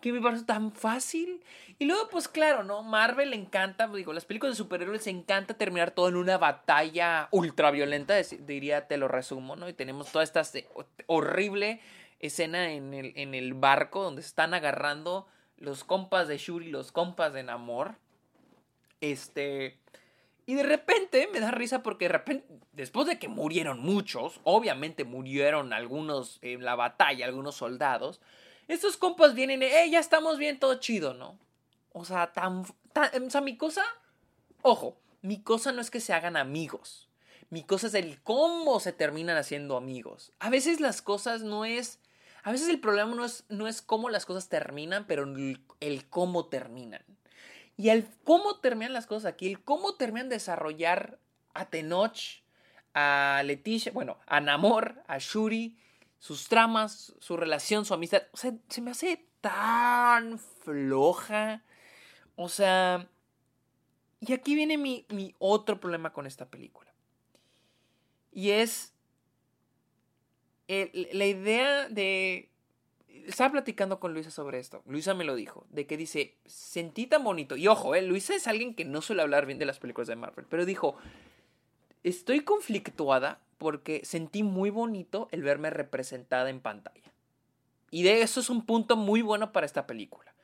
que 0.00 0.12
me 0.12 0.20
parece 0.20 0.44
tan 0.44 0.72
fácil. 0.72 1.42
Y 1.78 1.84
luego, 1.84 2.08
pues 2.10 2.28
claro, 2.28 2.64
¿no? 2.64 2.82
Marvel 2.82 3.30
le 3.30 3.36
encanta, 3.36 3.88
digo, 3.88 4.12
las 4.12 4.24
películas 4.24 4.54
de 4.54 4.62
superhéroes 4.62 5.06
encanta 5.06 5.54
terminar 5.54 5.92
todo 5.92 6.08
en 6.08 6.16
una 6.16 6.38
batalla 6.38 7.28
ultraviolenta, 7.30 8.14
diría, 8.40 8.86
te 8.86 8.96
lo 8.96 9.08
resumo, 9.08 9.56
¿no? 9.56 9.68
Y 9.68 9.72
tenemos 9.72 10.12
toda 10.12 10.24
esta 10.24 10.42
horrible 11.06 11.80
escena 12.22 12.72
en 12.72 12.94
el, 12.94 13.12
en 13.16 13.34
el 13.34 13.52
barco 13.52 14.02
donde 14.02 14.22
están 14.22 14.54
agarrando 14.54 15.26
los 15.58 15.84
compas 15.84 16.28
de 16.28 16.38
Shuri, 16.38 16.70
los 16.70 16.90
compas 16.90 17.34
de 17.34 17.42
Namor. 17.42 17.96
Este. 19.00 19.78
Y 20.46 20.54
de 20.54 20.62
repente 20.62 21.28
me 21.32 21.40
da 21.40 21.50
risa 21.50 21.82
porque 21.82 22.06
de 22.06 22.12
repente, 22.12 22.46
después 22.72 23.06
de 23.06 23.18
que 23.18 23.28
murieron 23.28 23.80
muchos, 23.80 24.40
obviamente 24.42 25.04
murieron 25.04 25.72
algunos 25.72 26.38
en 26.42 26.64
la 26.64 26.74
batalla, 26.74 27.26
algunos 27.26 27.54
soldados, 27.54 28.20
estos 28.66 28.96
compas 28.96 29.34
vienen, 29.34 29.62
eh, 29.62 29.88
ya 29.90 30.00
estamos 30.00 30.38
bien, 30.38 30.58
todo 30.58 30.76
chido, 30.76 31.14
¿no? 31.14 31.38
O 31.92 32.04
sea, 32.04 32.32
tan, 32.32 32.64
tan, 32.92 33.26
o 33.26 33.30
sea, 33.30 33.40
mi 33.40 33.56
cosa, 33.56 33.84
ojo, 34.62 34.96
mi 35.20 35.40
cosa 35.40 35.70
no 35.72 35.80
es 35.80 35.90
que 35.90 36.00
se 36.00 36.12
hagan 36.12 36.36
amigos. 36.36 37.08
Mi 37.50 37.62
cosa 37.62 37.86
es 37.86 37.94
el 37.94 38.20
cómo 38.22 38.80
se 38.80 38.92
terminan 38.92 39.36
haciendo 39.36 39.76
amigos. 39.76 40.32
A 40.38 40.48
veces 40.48 40.80
las 40.80 41.02
cosas 41.02 41.42
no 41.42 41.64
es, 41.64 42.00
a 42.42 42.50
veces 42.50 42.68
el 42.68 42.80
problema 42.80 43.14
no 43.14 43.24
es, 43.24 43.44
no 43.48 43.68
es 43.68 43.82
cómo 43.82 44.08
las 44.08 44.26
cosas 44.26 44.48
terminan, 44.48 45.06
pero 45.06 45.24
el, 45.24 46.06
cómo 46.10 46.46
terminan. 46.46 47.02
Y 47.76 47.90
el 47.90 48.06
cómo 48.24 48.58
terminan 48.58 48.92
las 48.92 49.06
cosas 49.06 49.32
aquí, 49.32 49.48
el 49.48 49.62
cómo 49.62 49.94
terminan 49.94 50.28
de 50.28 50.36
desarrollar 50.36 51.18
a 51.54 51.70
Tenoch, 51.70 52.18
a 52.94 53.42
Leticia, 53.44 53.92
bueno, 53.92 54.18
a 54.26 54.40
Namor, 54.40 55.02
a 55.06 55.18
Shuri, 55.18 55.78
sus 56.18 56.48
tramas, 56.48 57.14
su 57.20 57.36
relación, 57.36 57.84
su 57.84 57.94
amistad. 57.94 58.22
O 58.32 58.36
sea, 58.36 58.52
se 58.68 58.80
me 58.80 58.90
hace 58.90 59.24
tan 59.40 60.38
floja. 60.38 61.62
O 62.34 62.48
sea, 62.48 63.08
y 64.20 64.32
aquí 64.32 64.54
viene 64.54 64.78
mi, 64.78 65.06
mi 65.10 65.34
otro 65.38 65.78
problema 65.80 66.12
con 66.12 66.26
esta 66.26 66.46
película. 66.46 66.92
Y 68.32 68.50
es 68.50 68.94
la 71.12 71.26
idea 71.26 71.88
de... 71.88 72.48
Estaba 73.26 73.52
platicando 73.52 74.00
con 74.00 74.14
Luisa 74.14 74.30
sobre 74.30 74.58
esto. 74.58 74.82
Luisa 74.86 75.14
me 75.14 75.24
lo 75.24 75.36
dijo. 75.36 75.66
De 75.70 75.86
que 75.86 75.96
dice, 75.96 76.34
sentí 76.46 77.06
tan 77.06 77.22
bonito. 77.22 77.56
Y 77.56 77.68
ojo, 77.68 77.94
eh, 77.94 78.02
Luisa 78.02 78.34
es 78.34 78.46
alguien 78.48 78.74
que 78.74 78.84
no 78.84 79.00
suele 79.00 79.22
hablar 79.22 79.46
bien 79.46 79.58
de 79.58 79.66
las 79.66 79.78
películas 79.78 80.08
de 80.08 80.16
Marvel. 80.16 80.46
Pero 80.48 80.64
dijo, 80.64 80.96
estoy 82.02 82.40
conflictuada 82.40 83.40
porque 83.58 84.00
sentí 84.04 84.42
muy 84.42 84.70
bonito 84.70 85.28
el 85.30 85.42
verme 85.42 85.70
representada 85.70 86.50
en 86.50 86.60
pantalla. 86.60 87.12
Y 87.92 88.02
de 88.02 88.22
eso 88.22 88.40
es 88.40 88.50
un 88.50 88.66
punto 88.66 88.96
muy 88.96 89.22
bueno 89.22 89.52
para 89.52 89.66
esta 89.66 89.86
película. 89.86 90.34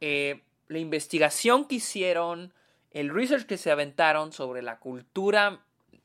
Eh, 0.00 0.40
la 0.68 0.78
investigación 0.78 1.66
que 1.66 1.76
hicieron, 1.76 2.54
el 2.92 3.12
research 3.12 3.44
que 3.44 3.58
se 3.58 3.70
aventaron 3.70 4.32
sobre 4.32 4.62
la 4.62 4.78
cultura 4.78 5.60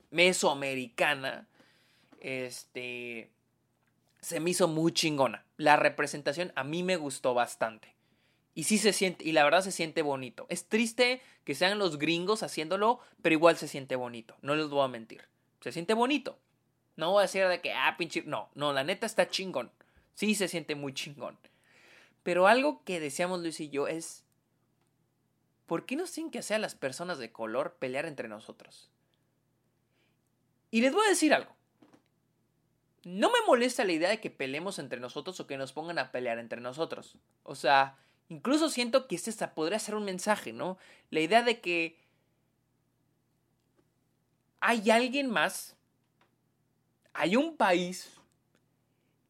mesoamericana, 0.09 1.47
este, 2.19 3.29
se 4.21 4.39
me 4.39 4.51
hizo 4.51 4.67
muy 4.67 4.91
chingona. 4.93 5.45
La 5.57 5.75
representación 5.75 6.51
a 6.55 6.63
mí 6.63 6.83
me 6.83 6.95
gustó 6.97 7.33
bastante. 7.33 7.95
Y 8.53 8.63
sí 8.63 8.77
se 8.77 8.93
siente, 8.93 9.23
y 9.23 9.31
la 9.31 9.43
verdad 9.43 9.61
se 9.61 9.71
siente 9.71 10.01
bonito. 10.01 10.45
Es 10.49 10.67
triste 10.67 11.21
que 11.43 11.55
sean 11.55 11.79
los 11.79 11.97
gringos 11.97 12.43
haciéndolo, 12.43 12.99
pero 13.21 13.33
igual 13.33 13.57
se 13.57 13.67
siente 13.67 13.95
bonito. 13.95 14.35
No 14.41 14.55
les 14.55 14.67
voy 14.67 14.83
a 14.83 14.87
mentir. 14.87 15.27
Se 15.61 15.71
siente 15.71 15.93
bonito. 15.93 16.37
No 16.97 17.11
voy 17.11 17.19
a 17.19 17.21
decir 17.23 17.47
de 17.47 17.61
que, 17.61 17.73
ah, 17.73 17.95
pinche. 17.97 18.23
No, 18.23 18.49
no, 18.55 18.73
la 18.73 18.83
neta 18.83 19.05
está 19.05 19.29
chingón. 19.29 19.71
Sí 20.15 20.35
se 20.35 20.47
siente 20.47 20.75
muy 20.75 20.93
chingón. 20.93 21.37
Pero 22.23 22.47
algo 22.47 22.83
que 22.83 22.99
deseamos 22.99 23.41
Luis 23.41 23.59
y 23.59 23.69
yo 23.69 23.87
es 23.87 24.23
¿por 25.71 25.85
qué 25.85 25.95
nos 25.95 26.11
tienen 26.11 26.31
que 26.31 26.39
hacer 26.39 26.59
las 26.59 26.75
personas 26.75 27.17
de 27.17 27.31
color 27.31 27.77
pelear 27.79 28.05
entre 28.05 28.27
nosotros? 28.27 28.91
Y 30.69 30.81
les 30.81 30.91
voy 30.91 31.05
a 31.05 31.09
decir 31.09 31.33
algo. 31.33 31.55
No 33.03 33.29
me 33.29 33.39
molesta 33.47 33.83
la 33.83 33.93
idea 33.93 34.09
de 34.09 34.19
que 34.19 34.29
peleemos 34.29 34.79
entre 34.79 34.99
nosotros 34.99 35.39
o 35.39 35.47
que 35.47 35.57
nos 35.57 35.73
pongan 35.73 35.99
a 35.99 36.11
pelear 36.11 36.39
entre 36.39 36.61
nosotros. 36.61 37.17
O 37.43 37.55
sea, 37.55 37.97
incluso 38.29 38.69
siento 38.69 39.07
que 39.07 39.15
este 39.15 39.47
podría 39.47 39.79
ser 39.79 39.95
un 39.95 40.05
mensaje, 40.05 40.53
¿no? 40.53 40.77
La 41.09 41.19
idea 41.19 41.41
de 41.41 41.59
que 41.61 41.97
hay 44.59 44.91
alguien 44.91 45.29
más, 45.29 45.75
hay 47.13 47.35
un 47.35 47.57
país 47.57 48.17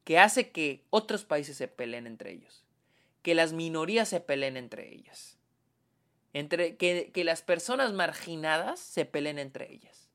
que 0.03 0.19
hace 0.19 0.51
que 0.51 0.83
otros 0.89 1.23
países 1.23 1.55
se 1.55 1.67
peleen 1.67 2.07
entre 2.07 2.31
ellos, 2.31 2.65
que 3.21 3.35
las 3.35 3.53
minorías 3.53 4.09
se 4.09 4.19
peleen 4.19 4.57
entre 4.57 4.93
ellas 4.93 5.37
entre 6.33 6.77
que, 6.77 7.11
que 7.13 7.23
las 7.23 7.41
personas 7.41 7.93
marginadas 7.93 8.79
se 8.79 9.05
peleen 9.05 9.39
entre 9.39 9.71
ellas. 9.71 10.09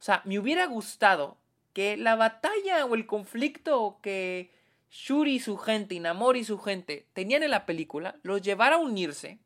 O 0.00 0.02
sea, 0.02 0.22
me 0.24 0.38
hubiera 0.38 0.66
gustado 0.66 1.38
que 1.78 1.96
la 1.96 2.16
batalla 2.16 2.84
o 2.86 2.96
el 2.96 3.06
conflicto 3.06 4.00
que 4.02 4.50
Shuri 4.90 5.36
y 5.36 5.38
su 5.38 5.56
gente 5.56 5.94
y 5.94 6.00
Namor 6.00 6.36
y 6.36 6.42
su 6.42 6.58
gente 6.58 7.06
tenían 7.12 7.44
en 7.44 7.52
la 7.52 7.66
película 7.66 8.16
los 8.24 8.42
llevara 8.42 8.74
a 8.74 8.78
unirse 8.80 9.38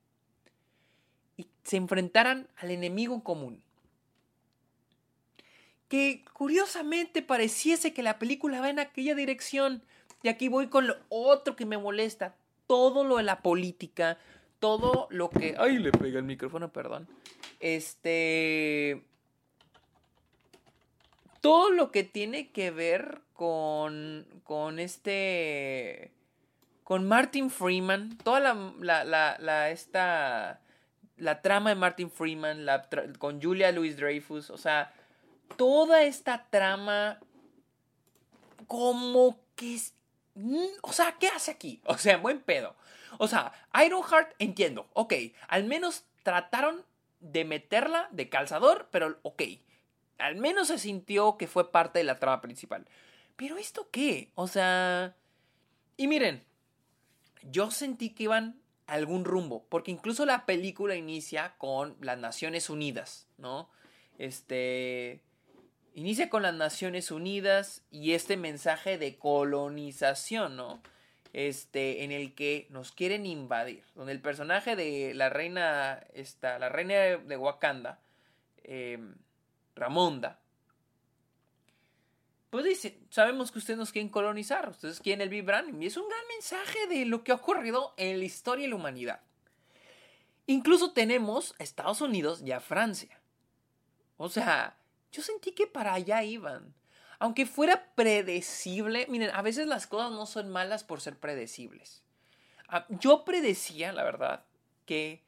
y 1.37 1.47
se 1.63 1.77
enfrentaran 1.77 2.49
al 2.57 2.71
enemigo 2.71 3.23
común. 3.23 3.63
Que 5.89 6.25
curiosamente 6.33 7.21
pareciese 7.21 7.93
que 7.93 8.03
la 8.03 8.19
película 8.19 8.63
va 8.63 8.71
en 8.71 8.79
aquella 8.79 9.15
dirección. 9.15 9.83
Y 10.23 10.29
aquí 10.29 10.49
voy 10.49 10.69
con 10.69 10.87
lo 10.87 10.97
otro 11.11 11.55
que 11.55 11.67
me 11.67 11.77
molesta. 11.77 12.35
Todo 12.67 13.05
lo 13.05 13.19
de 13.19 13.25
la 13.25 13.43
política, 13.43 14.17
todo 14.59 15.07
lo 15.11 15.29
que... 15.29 15.55
Ay, 15.59 15.77
le 15.77 15.93
pegué 15.93 16.17
el 16.17 16.25
micrófono, 16.25 16.73
perdón. 16.73 17.09
Este... 17.61 19.05
Todo 21.43 21.71
lo 21.71 21.91
que 21.91 22.05
tiene 22.05 22.53
que 22.53 22.71
ver 22.71 23.21
con, 23.35 24.27
con 24.45 24.79
este... 24.79 26.13
Con 26.85 27.07
Martin 27.07 27.51
Freeman, 27.51 28.17
toda 28.19 28.41
la, 28.41 29.05
la, 29.05 29.37
la, 29.39 29.71
esta... 29.71 30.61
La 31.17 31.43
trama 31.43 31.71
de 31.71 31.77
Martin 31.77 32.11
Freeman, 32.11 32.67
con 33.19 33.43
Julia 33.43 33.73
Louis 33.73 33.97
Dreyfus, 33.97 34.51
o 34.51 34.57
sea, 34.57 34.93
toda 35.57 36.05
esta 36.05 36.47
trama 36.49 37.19
como 38.67 39.39
que... 39.57 39.79
O 40.83 40.93
sea, 40.93 41.17
¿qué 41.19 41.29
hace 41.29 41.51
aquí? 41.51 41.83
O 41.87 41.99
sea, 41.99 42.19
buen 42.19 42.41
pedo. 42.41 42.77
O 43.19 43.29
sea, 43.29 43.53
Ironheart 43.85 44.35
entiendo, 44.39 44.89
ok, 44.95 45.15
al 45.49 45.65
menos 45.65 46.05
trataron 46.23 46.85
de 47.21 47.45
meterla 47.45 48.09
de 48.13 48.29
calzador, 48.29 48.89
pero 48.91 49.19
ok, 49.23 49.43
al 50.23 50.37
menos 50.37 50.69
se 50.69 50.79
sintió 50.79 51.37
que 51.37 51.47
fue 51.47 51.71
parte 51.71 51.99
de 51.99 52.05
la 52.05 52.19
trama 52.19 52.41
principal. 52.41 52.87
Pero 53.37 53.59
esto 53.59 53.89
qué? 53.91 54.31
O 54.35 54.47
sea... 54.47 55.17
Y 55.97 56.07
miren, 56.07 56.45
yo 57.43 57.71
sentí 57.71 58.11
que 58.11 58.25
iban 58.25 58.61
a 58.87 58.95
algún 58.95 59.25
rumbo, 59.25 59.67
porque 59.69 59.91
incluso 59.91 60.25
la 60.27 60.47
película 60.47 60.97
inicia 60.97 61.55
con 61.59 61.97
las 62.01 62.19
Naciones 62.19 62.71
Unidas, 62.71 63.29
¿no? 63.39 63.71
Este... 64.19 65.21
Inicia 65.95 66.31
con 66.31 66.43
las 66.43 66.55
Naciones 66.55 67.11
Unidas 67.11 67.83
y 67.91 68.13
este 68.13 68.39
mensaje 68.39 68.97
de 68.97 69.19
colonización, 69.19 70.57
¿no? 70.57 70.81
este, 71.33 72.05
en 72.05 72.13
el 72.13 72.35
que 72.35 72.67
nos 72.71 72.93
quieren 72.93 73.27
invadir, 73.27 73.85
donde 73.95 74.13
el 74.13 74.21
personaje 74.21 74.77
de 74.77 75.15
la 75.15 75.31
reina, 75.31 76.05
esta, 76.15 76.59
la 76.59 76.69
reina 76.69 76.95
de 76.95 77.37
Wakanda, 77.37 78.01
em, 78.65 79.15
Ramonda, 79.75 80.41
pues 82.51 82.65
dice, 82.65 82.99
sabemos 83.09 83.51
que 83.51 83.59
ustedes 83.59 83.79
nos 83.79 83.93
quieren 83.93 84.11
colonizar, 84.11 84.69
ustedes 84.69 85.01
quieren 85.01 85.23
el 85.23 85.31
Vibranium, 85.31 85.83
y 85.83 85.87
es 85.87 85.97
un 85.97 86.09
gran 86.09 86.21
mensaje 86.29 86.87
de 86.87 87.07
lo 87.07 87.25
que 87.25 87.33
ha 87.33 87.37
ocurrido 87.37 87.95
en 87.97 88.19
la 88.19 88.25
historia 88.25 88.65
de 88.65 88.71
la 88.71 88.77
humanidad. 88.77 89.21
Incluso 90.47 90.93
tenemos 90.93 91.55
a 91.59 91.63
Estados 91.63 92.01
Unidos 92.03 92.43
y 92.45 92.53
a 92.53 92.61
Francia. 92.61 93.21
O 94.19 94.29
sea, 94.29 94.77
yo 95.13 95.23
sentí 95.23 95.53
que 95.53 95.67
para 95.67 95.95
allá 95.95 96.23
iban 96.25 96.75
aunque 97.23 97.47
fuera 97.47 97.95
predecible, 97.95 99.07
miren, 99.09 99.31
a 99.33 99.43
veces 99.43 99.69
las 99.69 99.87
cosas 99.87 100.11
no 100.11 100.27
son 100.27 100.49
malas 100.49 100.83
por 100.83 101.01
ser 101.01 101.17
predecibles. 101.17 102.03
Ah, 102.67 102.85
yo 102.89 103.25
predecía, 103.25 103.93
la 103.93 104.03
verdad, 104.03 104.45
que 104.87 105.23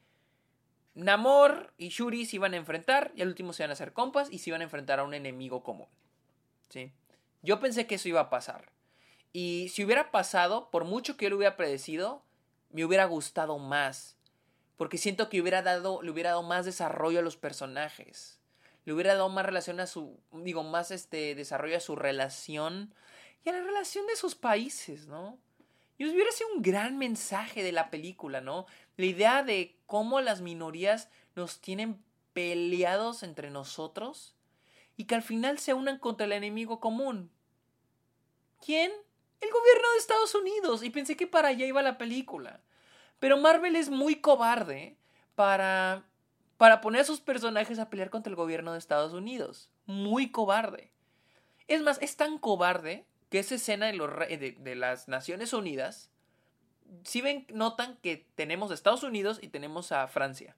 Namor 0.95 1.73
y 1.77 1.89
Shuri 1.89 2.25
se 2.25 2.37
iban 2.37 2.53
a 2.53 2.57
enfrentar 2.57 3.11
y 3.15 3.21
al 3.21 3.27
último 3.27 3.53
se 3.53 3.63
iban 3.63 3.69
a 3.69 3.73
hacer 3.73 3.93
compas 3.93 4.29
y 4.31 4.39
se 4.39 4.49
iban 4.49 4.61
a 4.61 4.65
enfrentar 4.65 4.99
a 4.99 5.03
un 5.03 5.13
enemigo 5.13 5.63
común. 5.63 5.87
¿Sí? 6.69 6.91
Yo 7.43 7.59
pensé 7.59 7.85
que 7.85 7.95
eso 7.95 8.09
iba 8.09 8.21
a 8.21 8.29
pasar. 8.29 8.71
Y 9.33 9.69
si 9.69 9.83
hubiera 9.83 10.11
pasado, 10.11 10.71
por 10.71 10.85
mucho 10.85 11.17
que 11.17 11.25
yo 11.25 11.29
lo 11.29 11.37
hubiera 11.37 11.57
predecido, 11.57 12.23
me 12.71 12.85
hubiera 12.85 13.05
gustado 13.05 13.59
más. 13.59 14.17
Porque 14.77 14.97
siento 14.97 15.29
que 15.29 15.41
hubiera 15.41 15.61
dado, 15.61 16.01
le 16.01 16.11
hubiera 16.11 16.31
dado 16.31 16.43
más 16.43 16.65
desarrollo 16.65 17.19
a 17.19 17.23
los 17.23 17.37
personajes 17.37 18.39
le 18.85 18.93
hubiera 18.93 19.13
dado 19.13 19.29
más 19.29 19.45
relación 19.45 19.79
a 19.79 19.87
su, 19.87 20.19
digo, 20.31 20.63
más 20.63 20.91
este 20.91 21.35
desarrollo 21.35 21.77
a 21.77 21.81
su 21.81 21.95
relación 21.95 22.93
y 23.43 23.49
a 23.49 23.53
la 23.53 23.61
relación 23.61 24.05
de 24.07 24.15
sus 24.15 24.35
países, 24.35 25.07
¿no? 25.07 25.39
Y 25.97 26.05
hubiera 26.05 26.31
sido 26.31 26.49
un 26.55 26.61
gran 26.61 26.97
mensaje 26.97 27.63
de 27.63 27.71
la 27.71 27.89
película, 27.89 28.41
¿no? 28.41 28.65
La 28.97 29.05
idea 29.05 29.43
de 29.43 29.77
cómo 29.85 30.19
las 30.21 30.41
minorías 30.41 31.09
nos 31.35 31.61
tienen 31.61 32.03
peleados 32.33 33.23
entre 33.23 33.49
nosotros 33.49 34.35
y 34.97 35.05
que 35.05 35.15
al 35.15 35.21
final 35.21 35.57
se 35.59 35.73
unan 35.73 35.99
contra 35.99 36.25
el 36.25 36.33
enemigo 36.33 36.79
común. 36.79 37.31
¿Quién? 38.63 38.91
El 39.41 39.49
gobierno 39.51 39.91
de 39.91 39.97
Estados 39.97 40.35
Unidos. 40.35 40.83
Y 40.83 40.89
pensé 40.89 41.15
que 41.15 41.27
para 41.27 41.49
allá 41.49 41.65
iba 41.65 41.81
la 41.81 41.97
película. 41.97 42.61
Pero 43.19 43.37
Marvel 43.37 43.75
es 43.75 43.89
muy 43.89 44.15
cobarde 44.15 44.97
para, 45.35 46.03
para 46.57 46.81
poner 46.81 47.01
a 47.01 47.05
sus 47.05 47.21
personajes 47.21 47.79
a 47.79 47.89
pelear 47.89 48.09
contra 48.09 48.29
el 48.29 48.35
gobierno 48.35 48.73
de 48.73 48.79
Estados 48.79 49.13
Unidos. 49.13 49.69
Muy 49.85 50.29
cobarde. 50.29 50.91
Es 51.67 51.81
más, 51.81 52.01
es 52.01 52.15
tan 52.15 52.37
cobarde 52.37 53.05
que 53.35 53.39
esa 53.39 53.55
escena 53.55 53.87
de, 53.87 54.75
las 54.77 55.09
Naciones 55.09 55.51
Unidas, 55.51 56.09
si 57.03 57.19
ven, 57.19 57.45
notan 57.53 57.97
que 57.97 58.25
tenemos 58.35 58.71
a 58.71 58.73
Estados 58.73 59.03
Unidos 59.03 59.39
y 59.41 59.49
tenemos 59.49 59.91
a 59.91 60.07
Francia. 60.07 60.55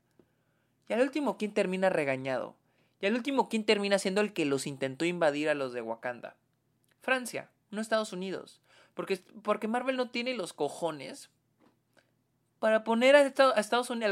Y 0.87 0.93
al 0.93 1.01
último, 1.01 1.37
¿quién 1.37 1.55
termina 1.55 1.89
regañado? 1.89 2.55
Y 3.01 3.07
al 3.07 3.15
último, 3.15 3.49
¿quién 3.49 3.65
termina 3.65 3.97
siendo 3.97 4.21
el 4.21 4.31
que 4.31 4.45
los 4.45 4.67
intentó 4.67 5.05
invadir 5.05 5.49
a 5.49 5.55
los 5.55 5.73
de 5.73 5.81
Wakanda? 5.81 6.35
Francia, 7.01 7.49
no 7.71 7.81
Estados 7.81 8.13
Unidos. 8.13 8.61
Porque, 8.93 9.23
porque 9.41 9.67
Marvel 9.67 9.97
no 9.97 10.11
tiene 10.11 10.35
los 10.35 10.53
cojones 10.53 11.31
para 12.59 12.83
poner 12.83 13.15
al 13.15 13.33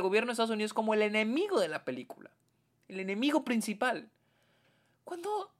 gobierno 0.01 0.30
de 0.30 0.32
Estados 0.32 0.49
Unidos 0.49 0.73
como 0.73 0.95
el 0.95 1.04
enemigo 1.04 1.60
de 1.60 1.67
la 1.67 1.86
película. 1.86 2.32
El 2.88 2.99
enemigo 2.99 3.43
principal. 3.43 4.10
Cuando 5.04 5.54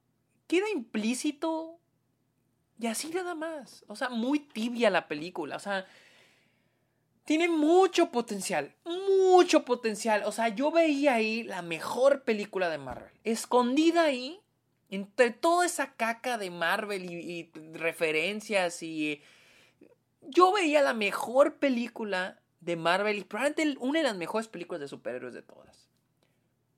queda 0.48 0.72
implícito 0.72 1.78
y 2.80 2.88
así 2.88 3.10
nada 3.10 3.36
más. 3.36 3.86
O 3.88 3.96
sea, 3.96 4.10
muy 4.10 4.40
tibia 4.40 4.90
la 4.90 5.08
película. 5.08 5.56
O 5.56 5.60
sea, 5.60 5.86
tiene 7.24 7.48
mucho 7.48 8.12
potencial, 8.12 8.74
mucho 8.86 9.66
potencial. 9.66 10.24
O 10.26 10.32
sea, 10.32 10.50
yo 10.50 10.72
veía 10.72 11.16
ahí 11.16 11.44
la 11.44 11.62
mejor 11.62 12.24
película 12.24 12.70
de 12.70 12.78
Marvel. 12.78 13.12
Escondida 13.24 14.04
ahí, 14.04 14.40
entre 14.90 15.32
toda 15.32 15.66
esa 15.66 15.94
caca 15.94 16.38
de 16.38 16.52
Marvel 16.52 17.10
y, 17.12 17.52
referencias 17.74 18.82
y... 18.84 19.22
Yo 20.28 20.52
veía 20.52 20.82
la 20.82 20.96
mejor 20.96 21.58
película 21.58 22.40
de 22.60 22.76
Marvel 22.76 23.20
y 23.20 23.24
probablemente 23.24 23.78
una 23.80 24.00
de 24.00 24.06
las 24.06 24.18
mejores 24.18 24.48
películas 24.48 24.82
de 24.82 24.88
superhéroes 24.88 25.36
de 25.36 25.44
todas. 25.44 25.88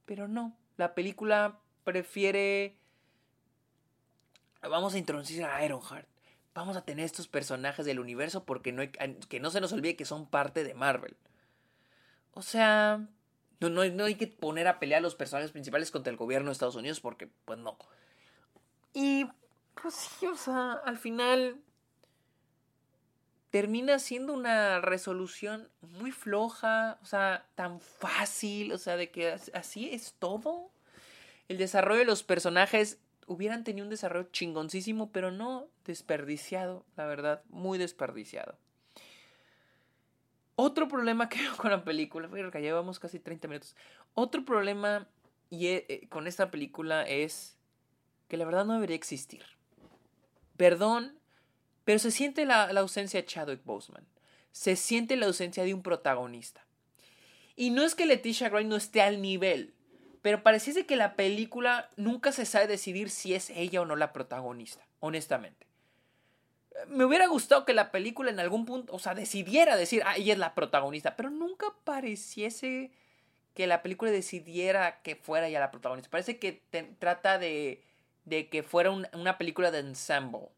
Pero 0.05 0.27
no, 0.27 0.55
la 0.77 0.93
película 0.93 1.59
prefiere... 1.83 2.77
Vamos 4.61 4.93
a 4.93 4.97
introducir 4.97 5.43
a 5.43 5.63
Ironheart 5.63 6.07
vamos 6.57 6.75
a 6.75 6.81
tener 6.81 7.05
estos 7.05 7.27
personajes 7.27 7.85
del 7.85 7.99
universo 7.99 8.43
porque 8.43 8.71
no 8.71 8.81
que 9.29 9.39
no 9.39 9.51
se 9.51 9.61
nos 9.61 9.73
olvide 9.73 9.95
que 9.95 10.05
son 10.05 10.25
parte 10.27 10.63
de 10.63 10.73
Marvel. 10.73 11.15
O 12.33 12.41
sea, 12.41 13.07
no, 13.59 13.69
no, 13.69 13.85
no 13.85 14.05
hay 14.05 14.15
que 14.15 14.27
poner 14.27 14.67
a 14.67 14.79
pelear 14.79 14.99
a 14.99 15.01
los 15.01 15.15
personajes 15.15 15.51
principales 15.51 15.91
contra 15.91 16.11
el 16.11 16.17
gobierno 16.17 16.49
de 16.49 16.53
Estados 16.53 16.75
Unidos 16.75 16.99
porque, 16.99 17.29
pues 17.45 17.59
no. 17.59 17.77
Y, 18.93 19.27
pues 19.79 19.93
sí, 19.93 20.25
o 20.25 20.35
sea, 20.35 20.73
al 20.73 20.97
final 20.97 21.57
termina 23.51 23.99
siendo 23.99 24.33
una 24.33 24.81
resolución 24.81 25.69
muy 25.81 26.11
floja, 26.11 26.97
o 27.01 27.05
sea, 27.05 27.45
tan 27.55 27.79
fácil, 27.79 28.71
o 28.71 28.77
sea, 28.77 28.97
de 28.97 29.11
que 29.11 29.35
así 29.53 29.89
es 29.91 30.15
todo. 30.17 30.71
El 31.47 31.57
desarrollo 31.57 31.99
de 31.99 32.05
los 32.05 32.23
personajes 32.23 32.99
hubieran 33.27 33.63
tenido 33.63 33.85
un 33.85 33.89
desarrollo 33.89 34.29
chingoncísimo, 34.31 35.11
pero 35.11 35.31
no 35.31 35.67
desperdiciado, 35.85 36.85
la 36.95 37.05
verdad, 37.05 37.43
muy 37.49 37.77
desperdiciado. 37.77 38.57
Otro 40.55 40.87
problema 40.87 41.29
que 41.29 41.39
veo 41.39 41.55
con 41.55 41.69
la 41.69 41.83
película, 41.83 42.29
ya 42.31 42.59
llevamos 42.59 42.99
casi 42.99 43.19
30 43.19 43.47
minutos. 43.47 43.75
Otro 44.15 44.43
problema 44.43 45.07
y, 45.49 45.67
eh, 45.67 46.07
con 46.09 46.25
esta 46.25 46.49
película 46.49 47.03
es 47.03 47.57
que 48.27 48.37
la 48.37 48.45
verdad 48.45 48.65
no 48.65 48.73
debería 48.73 48.95
existir. 48.95 49.43
Perdón, 50.55 51.19
pero 51.83 51.99
se 51.99 52.11
siente 52.11 52.45
la, 52.45 52.73
la 52.73 52.79
ausencia 52.79 53.21
de 53.21 53.27
Chadwick 53.27 53.63
Boseman. 53.63 54.05
Se 54.51 54.75
siente 54.75 55.15
la 55.15 55.27
ausencia 55.27 55.63
de 55.63 55.73
un 55.73 55.83
protagonista. 55.83 56.65
Y 57.55 57.69
no 57.69 57.83
es 57.83 57.93
que 57.93 58.05
Leticia 58.05 58.49
Wright 58.49 58.67
no 58.67 58.75
esté 58.75 59.01
al 59.01 59.21
nivel, 59.21 59.73
pero 60.21 60.43
pareciese 60.43 60.85
que 60.85 60.95
la 60.95 61.15
película 61.15 61.89
nunca 61.95 62.31
se 62.31 62.45
sabe 62.45 62.67
decidir 62.67 63.09
si 63.09 63.33
es 63.33 63.49
ella 63.49 63.81
o 63.81 63.85
no 63.85 63.95
la 63.95 64.13
protagonista, 64.13 64.85
honestamente. 64.99 65.67
Me 66.87 67.05
hubiera 67.05 67.27
gustado 67.27 67.65
que 67.65 67.73
la 67.73 67.91
película 67.91 68.29
en 68.29 68.39
algún 68.39 68.65
punto, 68.65 68.93
o 68.93 68.99
sea, 68.99 69.15
decidiera 69.15 69.75
decir, 69.75 70.03
ah, 70.05 70.15
ella 70.15 70.33
es 70.33 70.39
la 70.39 70.53
protagonista, 70.53 71.15
pero 71.15 71.29
nunca 71.29 71.67
pareciese 71.83 72.91
que 73.55 73.65
la 73.65 73.81
película 73.81 74.11
decidiera 74.11 75.01
que 75.01 75.15
fuera 75.15 75.47
ella 75.47 75.59
la 75.59 75.71
protagonista. 75.71 76.11
Parece 76.11 76.37
que 76.37 76.61
trata 76.99 77.39
de, 77.39 77.83
de 78.25 78.49
que 78.49 78.61
fuera 78.61 78.91
una 78.91 79.37
película 79.39 79.71
de 79.71 79.79
ensemble. 79.79 80.49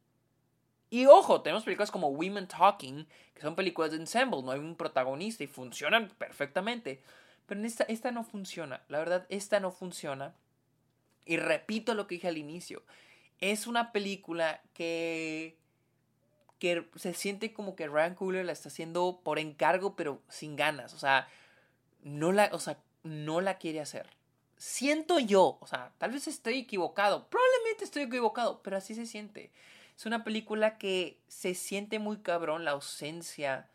Y 0.89 1.05
ojo, 1.05 1.41
tenemos 1.41 1.63
películas 1.63 1.91
como 1.91 2.09
Women 2.09 2.47
Talking, 2.47 3.07
que 3.33 3.41
son 3.41 3.55
películas 3.55 3.91
de 3.91 3.97
ensemble, 3.97 4.41
no 4.41 4.51
hay 4.51 4.59
un 4.59 4.75
protagonista 4.75 5.43
y 5.43 5.47
funcionan 5.47 6.09
perfectamente. 6.17 7.01
Pero 7.49 7.65
esta, 7.65 7.83
esta 7.85 8.11
no 8.11 8.23
funciona. 8.23 8.83
La 8.87 8.99
verdad, 8.99 9.25
esta 9.29 9.59
no 9.59 9.71
funciona. 9.71 10.35
Y 11.25 11.37
repito 11.37 11.95
lo 11.95 12.07
que 12.07 12.15
dije 12.15 12.27
al 12.27 12.37
inicio. 12.37 12.83
Es 13.39 13.67
una 13.67 13.91
película 13.91 14.61
que 14.73 15.57
que 16.59 16.89
se 16.97 17.13
siente 17.13 17.53
como 17.53 17.75
que 17.75 17.87
Ryan 17.87 18.15
Coogler 18.15 18.45
la 18.45 18.51
está 18.51 18.67
haciendo 18.67 19.21
por 19.23 19.39
encargo, 19.39 19.95
pero 19.95 20.21
sin 20.27 20.57
ganas. 20.57 20.93
O 20.93 20.99
sea, 20.99 21.27
no 22.03 22.33
la, 22.33 22.49
o 22.51 22.59
sea, 22.59 22.77
no 23.03 23.41
la 23.41 23.57
quiere 23.57 23.79
hacer. 23.79 24.09
Siento 24.57 25.19
yo, 25.19 25.57
o 25.61 25.67
sea, 25.67 25.93
tal 25.97 26.11
vez 26.11 26.27
estoy 26.27 26.57
equivocado, 26.59 27.29
probablemente 27.29 27.85
estoy 27.85 28.03
equivocado, 28.03 28.61
pero 28.61 28.75
así 28.75 28.93
se 28.93 29.05
siente. 29.05 29.51
Es 29.97 30.05
una 30.05 30.25
película 30.25 30.77
que 30.77 31.21
se 31.29 31.55
siente 31.55 31.97
muy 31.97 32.17
cabrón 32.17 32.65
la 32.65 32.71
ausencia 32.71 33.69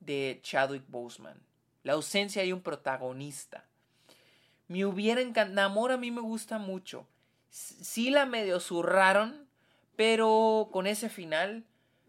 de 0.00 0.40
Chadwick 0.42 0.84
Boseman 0.88 1.38
la 1.82 1.94
ausencia 1.94 2.42
de 2.42 2.52
un 2.52 2.60
protagonista. 2.60 3.64
Me 4.68 4.84
hubiera 4.84 5.20
encantado, 5.20 5.54
Namor 5.54 5.92
a 5.92 5.96
mí 5.96 6.10
me 6.10 6.20
gusta 6.20 6.58
mucho. 6.58 7.06
Sí 7.50 8.10
la 8.10 8.24
medio 8.24 8.60
zurraron, 8.60 9.46
pero 9.96 10.70
con 10.72 10.86
ese 10.86 11.08
final, 11.08 11.64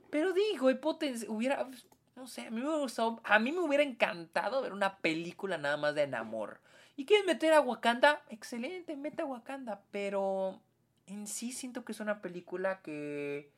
pero 0.10 0.32
digo, 0.32 0.70
hay 0.70 0.76
potencia, 0.76 1.30
hubiera, 1.30 1.68
no 2.16 2.28
sé, 2.28 2.42
a 2.42 2.52
mí 2.52 2.58
me 2.58 2.68
hubiera 2.68 2.82
gustado, 2.82 3.20
a 3.24 3.40
mí 3.40 3.52
me 3.52 3.60
hubiera 3.60 3.84
encantado 3.84 4.62
ver 4.62 4.72
una 4.72 4.98
película 4.98 5.58
nada 5.58 5.76
más 5.76 5.96
de 5.96 6.08
Namor. 6.08 6.62
¿Y 6.96 7.06
quieres 7.06 7.26
meter 7.26 7.54
a 7.54 7.62
Wakanda? 7.62 8.22
Excelente, 8.30 8.96
mete 8.96 9.24
a 9.24 9.26
Wakanda, 9.26 9.82
pero 9.92 10.62
en 11.08 11.28
sí 11.28 11.52
siento 11.52 11.84
que 11.84 11.92
es 11.92 12.00
una 12.00 12.22
película 12.22 12.82
que 12.82 13.50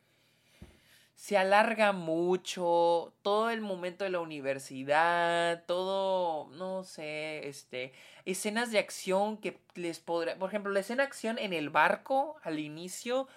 se 1.15 1.38
alarga 1.38 1.93
mucho, 1.93 3.13
todo 3.21 3.49
el 3.49 3.62
momento 3.62 4.04
de 4.04 4.10
la 4.10 4.19
universidad, 4.19 5.63
todo, 5.65 6.49
no 6.51 6.84
sé, 6.84 7.47
este, 7.47 7.93
escenas 8.25 8.71
de 8.71 8.80
acción 8.80 9.38
que 9.38 9.60
les 9.75 9.99
podrá, 9.99 10.36
por 10.38 10.49
ejemplo, 10.49 10.71
la 10.73 10.82
escena 10.82 11.04
de 11.04 11.08
acción 11.08 11.39
en 11.39 11.54
el 11.54 11.69
barco 11.69 12.36
al 12.43 12.60
inicio, 12.60 13.28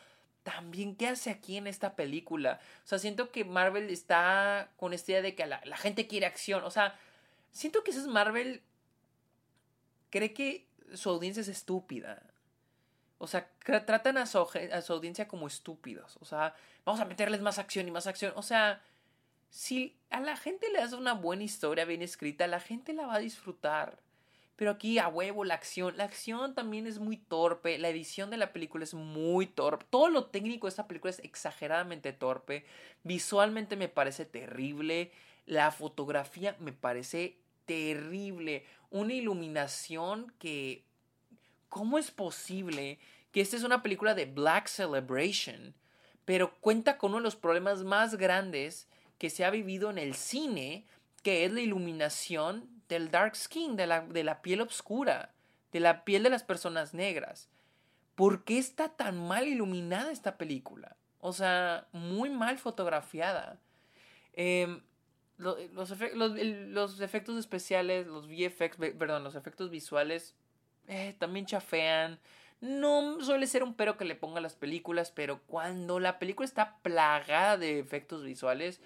también, 0.42 0.96
¿qué 0.96 1.08
hace 1.08 1.30
aquí 1.30 1.56
en 1.56 1.66
esta 1.66 1.94
película? 1.94 2.60
O 2.84 2.88
sea, 2.88 2.98
siento 2.98 3.30
que 3.30 3.44
Marvel 3.44 3.90
está 3.90 4.70
con 4.76 4.92
esta 4.92 5.12
idea 5.12 5.22
de 5.22 5.34
que 5.34 5.46
la, 5.46 5.60
la 5.64 5.76
gente 5.76 6.06
quiere 6.08 6.26
acción, 6.26 6.64
o 6.64 6.70
sea, 6.70 6.98
siento 7.52 7.84
que 7.84 7.92
eso 7.92 8.00
es 8.00 8.06
Marvel, 8.06 8.62
cree 10.10 10.32
que 10.32 10.66
su 10.94 11.10
audiencia 11.10 11.42
es 11.42 11.48
estúpida. 11.48 12.22
O 13.18 13.26
sea, 13.26 13.50
tratan 13.64 14.16
a 14.16 14.26
su, 14.26 14.38
audiencia 14.38 15.26
como 15.26 15.48
estúpidos. 15.48 16.16
O 16.20 16.24
sea, 16.24 16.54
vamos 16.84 17.00
a 17.00 17.04
meterles 17.04 17.40
más 17.40 17.58
acción 17.58 17.88
y 17.88 17.90
más 17.90 18.06
acción. 18.06 18.32
O 18.36 18.42
sea, 18.42 18.80
si 19.50 19.96
a 20.10 20.20
la 20.20 20.36
gente 20.36 20.70
le 20.70 20.78
das 20.78 20.92
una 20.92 21.14
buena 21.14 21.42
historia 21.42 21.84
bien 21.84 22.02
escrita, 22.02 22.46
la 22.46 22.60
gente 22.60 22.92
la 22.92 23.06
va 23.06 23.16
a 23.16 23.18
disfrutar. 23.18 23.98
Pero 24.54 24.72
aquí 24.72 24.98
a 24.98 25.08
huevo 25.08 25.44
la 25.44 25.54
acción. 25.54 25.96
La 25.96 26.04
acción 26.04 26.54
también 26.54 26.86
es 26.86 26.98
muy 26.98 27.16
torpe. 27.16 27.78
La 27.78 27.88
edición 27.88 28.30
de 28.30 28.36
la 28.36 28.52
película 28.52 28.84
es 28.84 28.94
muy 28.94 29.46
torpe. 29.46 29.86
Todo 29.90 30.08
lo 30.08 30.26
técnico 30.26 30.66
de 30.66 30.70
esta 30.70 30.88
película 30.88 31.10
es 31.10 31.20
exageradamente 31.20 32.12
torpe. 32.12 32.64
Visualmente 33.02 33.76
me 33.76 33.88
parece 33.88 34.24
terrible. 34.24 35.12
La 35.46 35.70
fotografía 35.70 36.56
me 36.60 36.72
parece 36.72 37.36
terrible. 37.66 38.64
Una 38.90 39.12
iluminación 39.12 40.32
que 40.38 40.87
¿cómo 41.68 41.98
es 41.98 42.10
posible 42.10 42.98
que 43.32 43.40
esta 43.40 43.56
es 43.56 43.64
una 43.64 43.82
película 43.82 44.14
de 44.14 44.26
Black 44.26 44.68
Celebration, 44.68 45.74
pero 46.24 46.54
cuenta 46.60 46.98
con 46.98 47.10
uno 47.10 47.18
de 47.18 47.24
los 47.24 47.36
problemas 47.36 47.84
más 47.84 48.16
grandes 48.16 48.88
que 49.18 49.30
se 49.30 49.44
ha 49.44 49.50
vivido 49.50 49.90
en 49.90 49.98
el 49.98 50.14
cine, 50.14 50.86
que 51.22 51.44
es 51.44 51.52
la 51.52 51.60
iluminación 51.60 52.68
del 52.88 53.10
dark 53.10 53.36
skin, 53.36 53.76
de 53.76 53.86
la, 53.86 54.00
de 54.02 54.24
la 54.24 54.42
piel 54.42 54.60
oscura, 54.60 55.34
de 55.72 55.80
la 55.80 56.04
piel 56.04 56.22
de 56.22 56.30
las 56.30 56.42
personas 56.42 56.94
negras. 56.94 57.48
¿por 58.18 58.42
qué 58.42 58.58
está 58.58 58.88
tan 58.88 59.16
mal 59.28 59.46
iluminada 59.46 60.10
esta 60.10 60.36
película? 60.36 60.96
O 61.20 61.32
sea, 61.32 61.86
muy 61.92 62.30
mal 62.30 62.58
fotografiada. 62.58 63.60
Em, 64.32 64.80
los, 65.36 65.56
los, 66.16 67.00
efectos 67.00 67.38
especiales, 67.38 68.08
los 68.08 68.26
VFX, 68.26 68.76
perdón, 68.98 69.22
los 69.22 69.36
efectos 69.36 69.70
visuales 69.70 70.34
eh, 70.88 71.14
también 71.18 71.46
chafean. 71.46 72.18
No 72.60 73.20
suele 73.20 73.46
ser 73.46 73.62
un 73.62 73.74
pero 73.74 73.96
que 73.96 74.04
le 74.04 74.16
ponga 74.16 74.40
las 74.40 74.56
películas, 74.56 75.12
pero 75.12 75.40
cuando 75.46 76.00
la 76.00 76.18
película 76.18 76.44
está 76.46 76.78
plagada 76.78 77.56
de 77.56 77.78
efectos 77.78 78.24
visuales, 78.24 78.80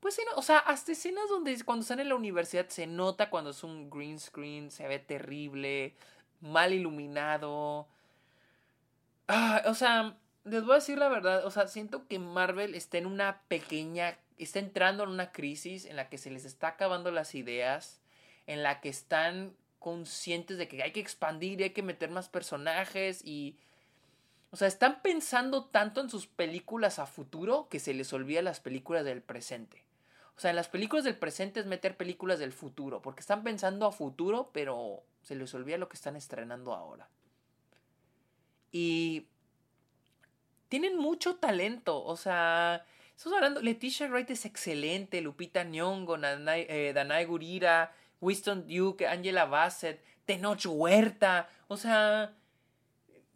pues, 0.00 0.20
o 0.34 0.42
sea, 0.42 0.58
hasta 0.58 0.92
escenas 0.92 1.28
donde 1.28 1.56
cuando 1.64 1.82
están 1.82 2.00
en 2.00 2.10
la 2.10 2.14
universidad 2.14 2.68
se 2.68 2.86
nota 2.86 3.30
cuando 3.30 3.50
es 3.50 3.64
un 3.64 3.88
green 3.90 4.20
screen, 4.20 4.70
se 4.70 4.86
ve 4.86 4.98
terrible, 4.98 5.94
mal 6.40 6.74
iluminado. 6.74 7.88
Ah, 9.28 9.62
o 9.66 9.74
sea, 9.74 10.16
les 10.44 10.62
voy 10.64 10.72
a 10.72 10.74
decir 10.76 10.98
la 10.98 11.08
verdad, 11.08 11.44
o 11.46 11.50
sea, 11.50 11.66
siento 11.68 12.06
que 12.06 12.18
Marvel 12.18 12.74
está 12.74 12.98
en 12.98 13.06
una 13.06 13.40
pequeña, 13.48 14.18
está 14.38 14.58
entrando 14.58 15.04
en 15.04 15.10
una 15.10 15.32
crisis 15.32 15.86
en 15.86 15.96
la 15.96 16.08
que 16.08 16.18
se 16.18 16.30
les 16.30 16.44
está 16.44 16.68
acabando 16.68 17.10
las 17.10 17.34
ideas, 17.34 18.00
en 18.46 18.62
la 18.62 18.80
que 18.80 18.88
están 18.90 19.56
conscientes 19.78 20.58
de 20.58 20.68
que 20.68 20.82
hay 20.82 20.92
que 20.92 21.00
expandir 21.00 21.60
y 21.60 21.64
hay 21.64 21.70
que 21.70 21.82
meter 21.82 22.10
más 22.10 22.28
personajes 22.28 23.24
y... 23.24 23.56
O 24.52 24.56
sea, 24.56 24.68
están 24.68 25.02
pensando 25.02 25.66
tanto 25.66 26.00
en 26.00 26.08
sus 26.08 26.26
películas 26.26 26.98
a 26.98 27.06
futuro 27.06 27.68
que 27.68 27.80
se 27.80 27.92
les 27.92 28.12
olvida 28.12 28.40
las 28.42 28.60
películas 28.60 29.04
del 29.04 29.20
presente. 29.20 29.84
O 30.36 30.40
sea, 30.40 30.50
en 30.50 30.56
las 30.56 30.68
películas 30.68 31.04
del 31.04 31.16
presente 31.16 31.60
es 31.60 31.66
meter 31.66 31.96
películas 31.96 32.38
del 32.38 32.52
futuro, 32.52 33.00
porque 33.00 33.20
están 33.20 33.42
pensando 33.42 33.86
a 33.86 33.92
futuro, 33.92 34.50
pero 34.52 35.02
se 35.22 35.34
les 35.34 35.52
olvida 35.54 35.78
lo 35.78 35.88
que 35.88 35.96
están 35.96 36.14
estrenando 36.14 36.74
ahora. 36.74 37.08
Y 38.70 39.26
tienen 40.68 40.98
mucho 40.98 41.36
talento, 41.36 42.04
o 42.04 42.16
sea, 42.16 42.84
estamos 43.16 43.36
hablando, 43.36 43.62
Leticia 43.62 44.08
Wright 44.08 44.30
es 44.30 44.44
excelente, 44.44 45.22
Lupita 45.22 45.64
Nyong'o, 45.64 46.18
eh, 46.18 46.92
Danai, 46.94 47.24
Gurira, 47.24 47.94
Winston 48.20 48.66
Duke, 48.66 49.06
Angela 49.06 49.44
Bassett, 49.46 50.02
Tenoch 50.24 50.66
Huerta, 50.66 51.48
o 51.68 51.76
sea, 51.76 52.34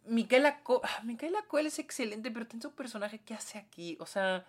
Micaela, 0.05 0.61
Co 0.63 0.81
ah, 0.83 1.01
Micaela 1.03 1.43
Coel 1.47 1.67
es 1.67 1.79
excelente, 1.79 2.31
pero 2.31 2.47
tiene 2.47 2.61
su 2.61 2.71
personaje, 2.71 3.19
¿qué 3.19 3.33
hace 3.33 3.57
aquí? 3.57 3.97
O 3.99 4.05
sea, 4.05 4.45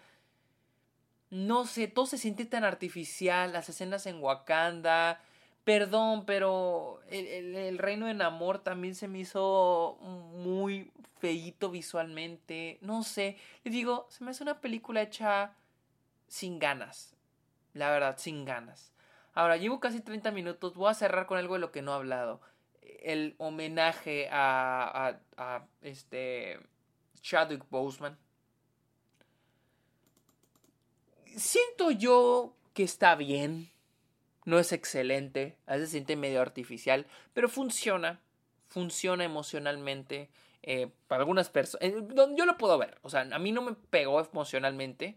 no 1.30 1.66
sé, 1.66 1.88
todo 1.88 2.06
se 2.06 2.18
siente 2.18 2.44
tan 2.44 2.64
artificial, 2.64 3.52
las 3.52 3.68
escenas 3.68 4.06
en 4.06 4.22
Wakanda, 4.22 5.20
perdón, 5.64 6.26
pero 6.26 7.00
el, 7.10 7.78
Reino 7.78 8.08
en 8.08 8.22
Amor 8.22 8.58
también 8.58 8.94
se 8.94 9.08
me 9.08 9.20
hizo 9.20 9.98
muy 10.00 10.90
feíto 11.20 11.70
visualmente, 11.70 12.78
no 12.80 13.02
sé, 13.02 13.36
les 13.64 13.72
digo, 13.72 14.06
se 14.10 14.24
me 14.24 14.32
hace 14.32 14.42
una 14.42 14.60
película 14.60 15.02
hecha 15.02 15.54
sin 16.28 16.58
ganas, 16.58 17.14
la 17.74 17.90
verdad, 17.90 18.16
sin 18.18 18.44
ganas. 18.44 18.92
Ahora, 19.34 19.56
llevo 19.56 19.80
casi 19.80 20.00
30 20.00 20.30
minutos, 20.30 20.74
voy 20.74 20.90
a 20.90 20.94
cerrar 20.94 21.26
con 21.26 21.38
algo 21.38 21.54
de 21.54 21.60
lo 21.60 21.72
que 21.72 21.82
no 21.82 21.92
he 21.92 21.96
hablado. 21.96 22.40
El 22.82 23.34
homenaje 23.38 24.28
a, 24.30 25.08
a, 25.08 25.20
a 25.36 25.66
este 25.82 26.60
Chadwick 27.20 27.64
Boseman 27.70 28.18
siento 31.36 31.90
yo 31.90 32.54
que 32.74 32.82
está 32.82 33.14
bien. 33.14 33.70
No 34.44 34.58
es 34.58 34.72
excelente. 34.72 35.56
A 35.66 35.74
veces 35.74 35.90
se 35.90 35.92
siente 35.92 36.16
medio 36.16 36.40
artificial. 36.40 37.06
Pero 37.32 37.48
funciona. 37.48 38.20
Funciona 38.68 39.24
emocionalmente. 39.24 40.30
Eh, 40.62 40.90
para 41.08 41.20
algunas 41.20 41.48
personas. 41.48 41.88
Eh, 41.88 41.94
yo 42.36 42.46
lo 42.46 42.58
puedo 42.58 42.76
ver. 42.78 42.98
O 43.02 43.10
sea, 43.10 43.20
a 43.20 43.38
mí 43.38 43.52
no 43.52 43.62
me 43.62 43.74
pegó 43.74 44.20
emocionalmente. 44.20 45.16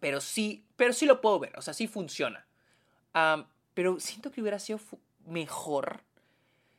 Pero 0.00 0.20
sí. 0.20 0.64
Pero 0.76 0.92
sí 0.92 1.06
lo 1.06 1.20
puedo 1.20 1.38
ver. 1.38 1.58
O 1.58 1.62
sea, 1.62 1.74
sí 1.74 1.86
funciona. 1.88 2.45
Pero 3.74 4.00
siento 4.00 4.30
que 4.30 4.40
hubiera 4.40 4.58
sido 4.58 4.80
mejor. 5.26 6.02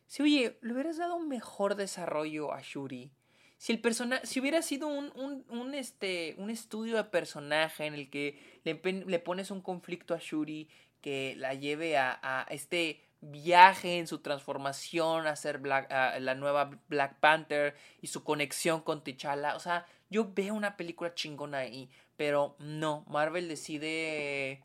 Si, 0.07 0.23
oye, 0.23 0.57
le 0.61 0.73
hubieras 0.73 0.97
dado 0.97 1.15
un 1.15 1.27
mejor 1.27 1.75
desarrollo 1.75 2.53
a 2.53 2.61
Shuri. 2.61 3.11
Si 3.57 3.73
el 3.73 3.81
persona, 3.81 4.21
si 4.23 4.39
hubiera 4.39 4.61
sido 4.61 4.87
un, 4.87 5.11
un, 5.49 5.73
este, 5.73 6.35
un 6.37 6.49
estudio 6.49 6.95
de 6.95 7.03
personaje 7.05 7.85
en 7.85 7.95
el 7.95 8.09
que 8.09 8.39
le, 8.63 9.19
pones 9.19 9.51
un 9.51 9.61
conflicto 9.61 10.13
a 10.13 10.19
Shuri 10.19 10.69
que 11.01 11.35
la 11.37 11.53
lleve 11.55 11.97
a, 11.97 12.19
a 12.21 12.43
este 12.49 13.01
viaje 13.21 13.97
en 13.97 14.07
su 14.07 14.19
transformación 14.19 15.25
a 15.25 15.35
ser 15.35 15.65
la 15.65 16.35
nueva 16.35 16.69
Black 16.87 17.19
Panther 17.19 17.75
y 18.01 18.07
su 18.07 18.23
conexión 18.23 18.81
con 18.81 19.03
T'Challa, 19.03 19.55
o 19.55 19.59
sea, 19.59 19.85
yo 20.09 20.31
veo 20.33 20.53
una 20.53 20.77
película 20.77 21.13
chingona 21.15 21.59
ahí, 21.59 21.89
pero 22.15 22.55
no, 22.59 23.05
Marvel 23.07 23.47
decide 23.47 24.63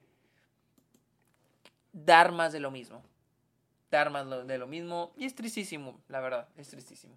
dar 1.93 2.33
más 2.33 2.53
de 2.53 2.61
lo 2.61 2.71
mismo. 2.71 3.03
Dar 3.91 4.11
más 4.11 4.47
de 4.47 4.59
lo 4.59 4.67
mismo. 4.67 5.13
Y 5.17 5.27
es 5.27 5.35
tristísimo, 5.35 6.01
la 6.09 6.21
verdad, 6.21 6.49
es 6.57 6.69
tristísimo. 6.69 7.17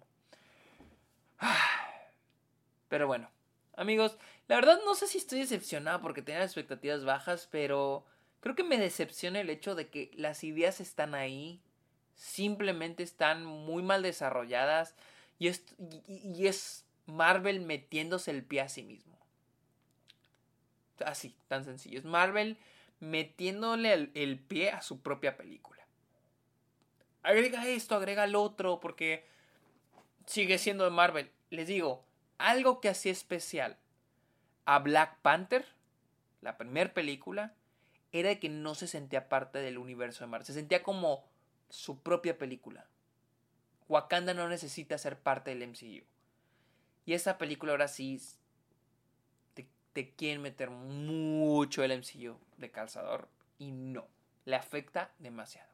Pero 2.88 3.06
bueno, 3.06 3.30
amigos, 3.76 4.16
la 4.48 4.56
verdad 4.56 4.78
no 4.84 4.94
sé 4.94 5.06
si 5.06 5.18
estoy 5.18 5.40
decepcionado 5.40 6.00
porque 6.00 6.22
tenía 6.22 6.44
expectativas 6.44 7.04
bajas, 7.04 7.48
pero 7.50 8.04
creo 8.40 8.54
que 8.54 8.62
me 8.62 8.78
decepciona 8.78 9.40
el 9.40 9.50
hecho 9.50 9.74
de 9.74 9.88
que 9.88 10.12
las 10.14 10.44
ideas 10.44 10.80
están 10.80 11.16
ahí, 11.16 11.60
simplemente 12.14 13.02
están 13.02 13.44
muy 13.44 13.82
mal 13.82 14.02
desarrolladas 14.02 14.94
y 15.38 15.48
es, 15.48 15.64
y, 16.06 16.46
es 16.46 16.86
Marvel 17.06 17.60
metiéndose 17.60 18.30
el 18.30 18.44
pie 18.44 18.60
a 18.60 18.68
sí 18.68 18.82
mismo. 18.82 19.18
Así, 21.04 21.36
tan 21.48 21.64
sencillo. 21.64 21.98
Es 21.98 22.04
Marvel 22.04 22.56
metiéndole 23.00 23.92
el, 23.92 24.10
el 24.14 24.38
pie 24.38 24.70
a 24.70 24.82
su 24.82 25.00
propia 25.00 25.36
película. 25.36 25.86
Agrega 27.22 27.66
esto, 27.66 27.96
agrega 27.96 28.26
lo 28.26 28.42
otro, 28.42 28.80
porque 28.80 29.26
sigue 30.26 30.58
siendo 30.58 30.84
de 30.84 30.90
Marvel. 30.90 31.30
Les 31.50 31.66
digo, 31.66 32.04
algo 32.38 32.80
que 32.80 32.88
hacía 32.88 33.12
especial 33.12 33.78
a 34.64 34.78
Black 34.78 35.18
Panther, 35.22 35.66
la 36.40 36.56
primera 36.56 36.92
película, 36.92 37.54
era 38.12 38.38
que 38.38 38.48
no 38.48 38.74
se 38.74 38.86
sentía 38.86 39.28
parte 39.28 39.58
del 39.58 39.78
universo 39.78 40.24
de 40.24 40.28
Marvel. 40.28 40.46
Se 40.46 40.52
sentía 40.52 40.82
como 40.82 41.24
su 41.68 42.02
propia 42.02 42.38
película. 42.38 42.86
Wakanda 43.88 44.34
no 44.34 44.48
necesita 44.48 44.98
ser 44.98 45.18
parte 45.18 45.54
del 45.54 45.68
MCU. 45.68 46.04
Y 47.04 47.14
esa 47.14 47.38
película 47.38 47.72
ahora 47.72 47.88
sí 47.88 48.20
te, 49.96 50.10
quieren 50.10 50.42
meter 50.42 50.68
mucho 50.68 51.82
el 51.82 51.98
MCU 51.98 52.38
de 52.58 52.70
calzador 52.70 53.28
y 53.58 53.72
no, 53.72 54.06
le 54.44 54.56
afecta 54.56 55.10
demasiado. 55.18 55.70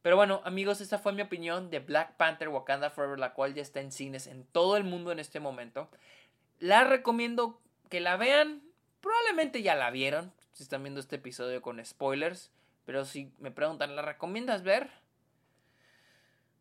Pero 0.00 0.16
bueno, 0.16 0.40
amigos, 0.44 0.80
esta 0.80 0.98
fue 0.98 1.12
mi 1.12 1.20
opinión 1.20 1.68
de 1.68 1.80
Black 1.80 2.16
Panther 2.16 2.48
Wakanda 2.48 2.88
Forever, 2.88 3.18
la 3.18 3.34
cual 3.34 3.52
ya 3.52 3.60
está 3.60 3.80
en 3.80 3.92
cines 3.92 4.26
en 4.26 4.44
todo 4.44 4.78
el 4.78 4.84
mundo 4.84 5.12
en 5.12 5.18
este 5.18 5.38
momento. 5.38 5.90
La 6.60 6.84
recomiendo 6.84 7.60
que 7.90 8.00
la 8.00 8.16
vean. 8.16 8.62
Probablemente 9.02 9.62
ya 9.62 9.74
la 9.74 9.90
vieron, 9.90 10.32
si 10.52 10.62
están 10.62 10.82
viendo 10.82 11.00
este 11.00 11.16
episodio 11.16 11.60
con 11.60 11.84
spoilers. 11.84 12.50
Pero 12.86 13.04
si 13.04 13.32
me 13.38 13.50
preguntan, 13.50 13.96
¿la 13.96 14.02
recomiendas 14.02 14.62
ver? 14.62 14.90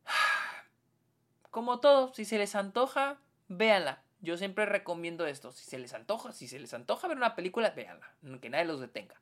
Como 1.51 1.79
todo, 1.79 2.13
si 2.13 2.25
se 2.25 2.37
les 2.37 2.55
antoja, 2.55 3.19
véanla. 3.47 4.04
Yo 4.21 4.37
siempre 4.37 4.65
recomiendo 4.65 5.25
esto. 5.27 5.51
Si 5.51 5.65
se 5.65 5.77
les 5.77 5.93
antoja, 5.93 6.31
si 6.33 6.47
se 6.47 6.59
les 6.59 6.73
antoja 6.73 7.07
ver 7.07 7.17
una 7.17 7.35
película, 7.35 7.69
véanla. 7.71 8.11
Que 8.41 8.49
nadie 8.49 8.65
los 8.65 8.79
detenga. 8.79 9.15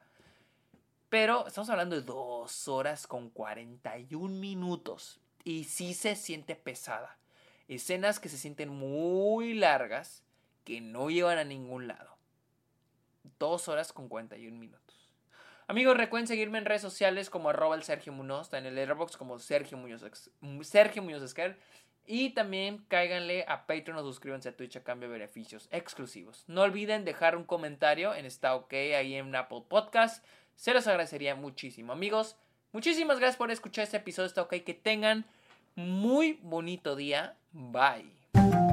Pero 1.09 1.45
estamos 1.47 1.69
hablando 1.69 1.95
de 1.95 2.01
dos 2.01 2.67
horas 2.67 3.05
con 3.05 3.29
41 3.29 4.33
minutos. 4.33 5.19
Y 5.43 5.65
sí 5.65 5.93
se 5.93 6.15
siente 6.15 6.55
pesada. 6.55 7.17
Escenas 7.67 8.19
que 8.19 8.29
se 8.29 8.37
sienten 8.37 8.69
muy 8.69 9.53
largas 9.53 10.23
que 10.63 10.81
no 10.81 11.09
llevan 11.09 11.37
a 11.37 11.43
ningún 11.43 11.87
lado. 11.87 12.17
Dos 13.39 13.67
horas 13.67 13.93
con 13.93 14.07
41 14.07 14.57
minutos. 14.57 14.83
Amigos, 15.67 15.95
recuerden 15.95 16.27
seguirme 16.27 16.57
en 16.57 16.65
redes 16.65 16.81
sociales 16.81 17.29
como 17.29 17.49
arroba 17.49 17.75
el 17.75 17.83
Sergio 17.83 18.11
Munoz, 18.11 18.51
en 18.53 18.65
el 18.65 18.77
Airbox 18.77 19.15
como 19.15 19.39
Sergio 19.39 19.77
Muñoz, 19.77 20.03
Sergio 20.61 21.01
Muñoz 21.01 21.23
Esquer. 21.23 21.57
Y 22.05 22.31
también 22.31 22.85
cáiganle 22.89 23.45
a 23.47 23.65
Patreon 23.65 23.97
o 23.97 24.03
suscríbanse 24.03 24.49
a 24.49 24.57
Twitch 24.57 24.75
a 24.75 24.83
cambio 24.83 25.07
de 25.07 25.17
beneficios 25.17 25.69
exclusivos. 25.71 26.43
No 26.47 26.61
olviden 26.61 27.05
dejar 27.05 27.37
un 27.37 27.45
comentario 27.45 28.13
en 28.13 28.25
Está 28.25 28.55
OK 28.55 28.73
ahí 28.73 29.15
en 29.15 29.33
Apple 29.35 29.63
Podcast. 29.67 30.23
Se 30.55 30.73
los 30.73 30.87
agradecería 30.87 31.35
muchísimo. 31.35 31.93
Amigos, 31.93 32.35
muchísimas 32.71 33.19
gracias 33.19 33.37
por 33.37 33.51
escuchar 33.51 33.83
este 33.83 33.97
episodio. 33.97 34.27
Está 34.27 34.41
ok. 34.41 34.55
Que 34.65 34.73
tengan 34.73 35.25
muy 35.75 36.39
bonito 36.41 36.95
día. 36.95 37.37
Bye. 37.51 38.72